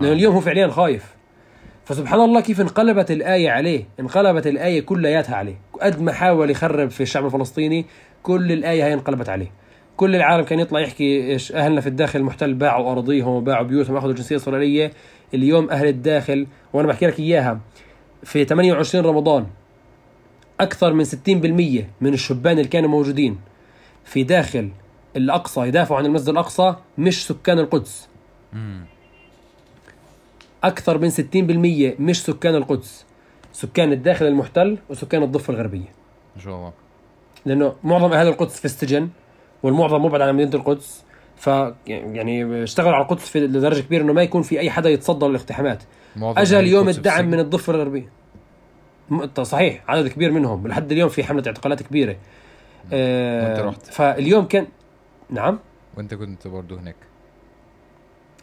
[0.00, 0.12] لأنه.
[0.12, 1.19] اليوم هو فعليا خايف.
[1.90, 3.84] فسبحان الله كيف انقلبت الآية عليه.
[4.00, 5.54] انقلبت الآية كلياتها عليه.
[5.80, 7.86] قد ما حاول يخرب في الشعب الفلسطيني
[8.22, 9.52] كل الآية هي انقلبت عليه.
[9.96, 14.10] كل العالم كان يطلع يحكي إيش أهلنا في الداخل المحتل باعوا أراضيهم وباعوا بيوتهم واخذوا
[14.10, 14.92] الجنسيه الاسرائيليه
[15.34, 17.60] اليوم أهل الداخل وأنا بحكي لك إياها
[18.22, 19.46] في 28 رمضان
[20.60, 21.08] أكثر من 60%
[22.00, 23.38] من الشبان اللي كانوا موجودين
[24.04, 24.70] في داخل
[25.16, 28.08] الأقصى يدافعوا عن المسجد الأقصى مش سكان القدس.
[30.64, 30.70] مم.
[30.70, 33.06] أكثر من 60% مش سكان القدس.
[33.52, 35.88] سكان الداخل المحتل وسكان الضفة الغربية.
[36.36, 36.72] ما شاء الله.
[37.46, 39.08] لأنه معظم أهل القدس في السجن
[39.62, 41.04] والمعظم مبعد عن مدينة القدس.
[41.36, 41.46] ف
[41.96, 45.82] يعني اشتغلوا على القدس في لدرجة كبيرة إنه ما يكون في أي حدا يتصدى للاقتحامات.
[46.22, 47.26] أهل اليوم الدعم.
[47.30, 48.08] من الضفة الغربية.
[49.10, 50.66] م- صحيح عدد كبير منهم.
[50.68, 52.16] لحد اليوم في حملة اعتقالات كبيرة.
[52.92, 53.86] آه وأنت رحت.
[53.86, 54.66] فاليوم كان
[55.30, 55.58] نعم؟
[55.96, 56.96] وانت كنت برضو هناك.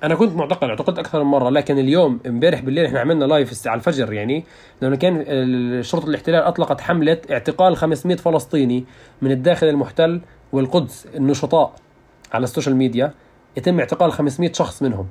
[0.03, 3.77] أنا كنت معتقل اعتقلت أكثر من مرة لكن اليوم امبارح بالليل إحنا عملنا live على
[3.77, 4.43] الفجر يعني
[4.81, 5.23] لأنه كان
[5.83, 8.85] شرطه الاحتلال أطلقت حملة اعتقال 500 فلسطيني
[9.21, 10.21] من الداخل المحتل
[10.51, 11.73] والقدس النشطاء
[12.33, 13.13] على ال social media
[13.57, 15.07] يتم اعتقال 500 شخص منهم.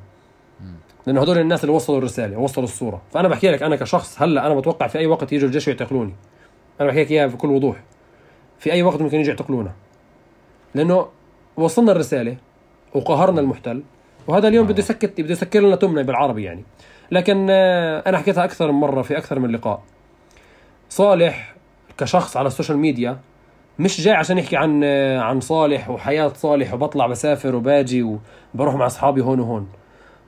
[1.07, 3.03] لأنه هدول الناس اللي وصلوا الرسالة وصلوا الصورة.
[3.13, 6.15] فأنا بحكي لك أنا كشخص هلأ أنا بتوقع في أي وقت يجوا الجيش يعتقلوني.
[6.81, 7.83] أنا بحكي لك إياها بكل وضوح.
[8.59, 9.73] في أي وقت ممكن يجوا يعتقلونا.
[10.75, 11.07] لأنه
[11.57, 12.37] وصلنا الرسالة
[12.95, 13.83] وقهرنا المحتل.
[14.29, 14.71] وهذا اليوم آه.
[14.71, 16.65] بده يسكت بده يسكر لنا تمنا بالعربي يعني.
[17.11, 19.83] لكن آه، أنا حكيتها أكثر من مرة في أكثر من لقاء.
[20.89, 21.55] صالح
[21.99, 23.19] كشخص على ال social media
[23.79, 28.03] مش جاي عشان يحكي عن آه، عن صالح وحياة صالح وبطلع بسافر وباجي
[28.55, 29.69] وبروح مع أصحابي هون وهون.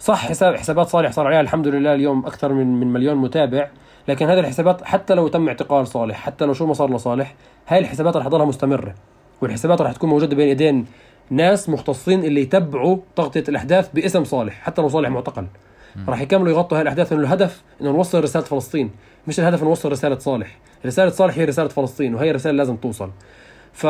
[0.01, 3.69] صح حساب حسابات صالح صار عليها الحمد لله اليوم أكثر من من مليون متابع.
[4.09, 7.35] لكن هذه الحسابات حتى لو تم اعتقال صالح حتى لو شو ما صار لصالح
[7.69, 8.95] هاي الحسابات رح تضلها مستمرة.
[9.41, 10.87] والحسابات رح تكون موجودة بين ايدين
[11.31, 15.47] ناس مختصين اللي يتبعوا تغطية الأحداث باسم صالح حتى لو صالح معتقل.
[16.09, 18.91] راح يكملوا يغطوا هاي الأحداث لأنه الهدف إنه نوصل رسالة فلسطين.
[19.27, 20.59] مش الهدف نوصل رسالة صالح.
[20.87, 23.11] رسالة صالح هي رسالة فلسطين وهي الرساله لازم توصل.
[23.73, 23.87] ف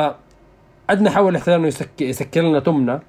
[0.91, 2.01] ادنى حاول الاحتلال إنه يسك...
[2.01, 3.01] يسكر لنا تمنا.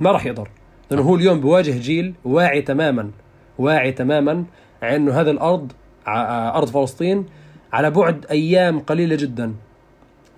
[0.00, 0.48] ما راح يقدر.
[0.90, 3.10] لأنه هو اليوم بواجه جيل واعي تماما.
[3.58, 4.44] واعي تماما
[4.82, 5.72] إنه هذه الأرض
[6.06, 7.26] ع- أرض فلسطين
[7.72, 9.54] على بعد أيام قليلة جدا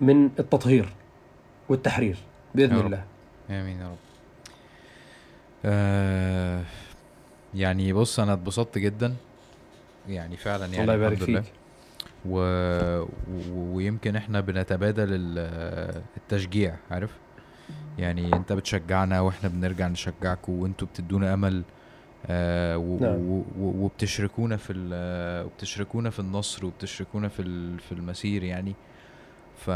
[0.01, 0.89] من التطهير
[1.69, 2.17] والتحرير.
[2.55, 2.85] بإذن يا رب.
[2.85, 3.03] الله
[3.49, 3.97] آمين يا رب
[5.65, 6.63] آه
[7.55, 9.15] يعني بص أنا اتبسطت جدا
[10.09, 11.17] يعني فعلا يعني الله يبارك.
[11.17, 11.43] فيك
[12.25, 12.39] و...
[13.31, 13.75] و...
[13.75, 17.11] ويمكن إحنا بنتبادل ال- التشجيع عارف
[17.97, 21.63] يعني أنت بتشجعنا وإحنا بنرجع نشجعكم وأنتوا بتدونا أمل
[22.27, 22.99] آه و...
[22.99, 23.15] نعم.
[23.15, 23.45] و...
[23.59, 23.85] و...
[23.85, 25.45] وبتشركونا في ال...
[25.45, 27.79] وبتشركونا في النصر وبتشركونا في ال...
[27.79, 28.75] في المسير يعني
[29.65, 29.69] ف...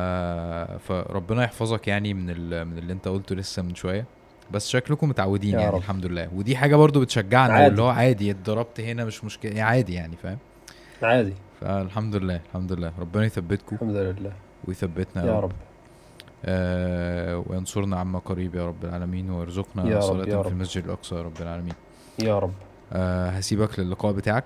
[0.87, 2.65] فربنا يحفظك يعني من ال...
[2.65, 4.05] من اللي انت قلته لسه من شوية.
[4.51, 5.75] بس شكلكم متعودين يعني رب.
[5.75, 6.29] الحمد لله.
[6.33, 7.65] ودي حاجة برضو بتشجعنا عادي.
[7.65, 9.51] واللي هو عادي اتضربت هنا مش مشكلة.
[9.51, 10.37] يعني عادي يعني فاهم؟
[11.03, 11.33] عادي.
[11.61, 12.91] فالحمد لله الحمد لله.
[12.99, 13.75] ربنا يثبتكم.
[13.75, 14.33] الحمد لله.
[14.67, 15.51] ويثبتنا يا رب.
[16.45, 20.47] آه وينصرنا عما قريب يا رب العالمين ويرزقنا رب، صلاة في رب.
[20.47, 21.73] المسجد الأقصى يا رب العالمين.
[22.19, 22.53] يا رب.
[22.93, 24.45] آه هسيبك للقاء بتاعك.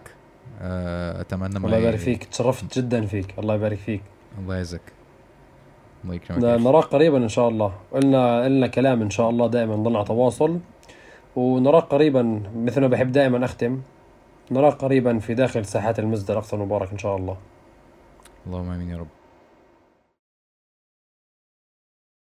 [0.62, 2.24] آه أتمنى الله يبارك فيك.
[2.24, 3.40] تشرفت جدا فيك.
[3.40, 4.02] الله يبارك فيك.
[4.40, 4.82] الله يعزك.
[6.08, 6.44] الله يكرمك.
[6.44, 7.72] نراك قريبا إن شاء الله.
[7.92, 10.60] قلنا لنا كلام إن شاء الله دائما نضلنا على تواصل.
[11.36, 12.24] ونراك قريبا
[12.56, 13.82] مثل ما بحب دائما أختم
[14.52, 17.38] نراك قريبا في داخل ساحات المسجد الاقصى المبارك إن شاء الله.
[18.48, 19.17] اللهم آمين يا رب.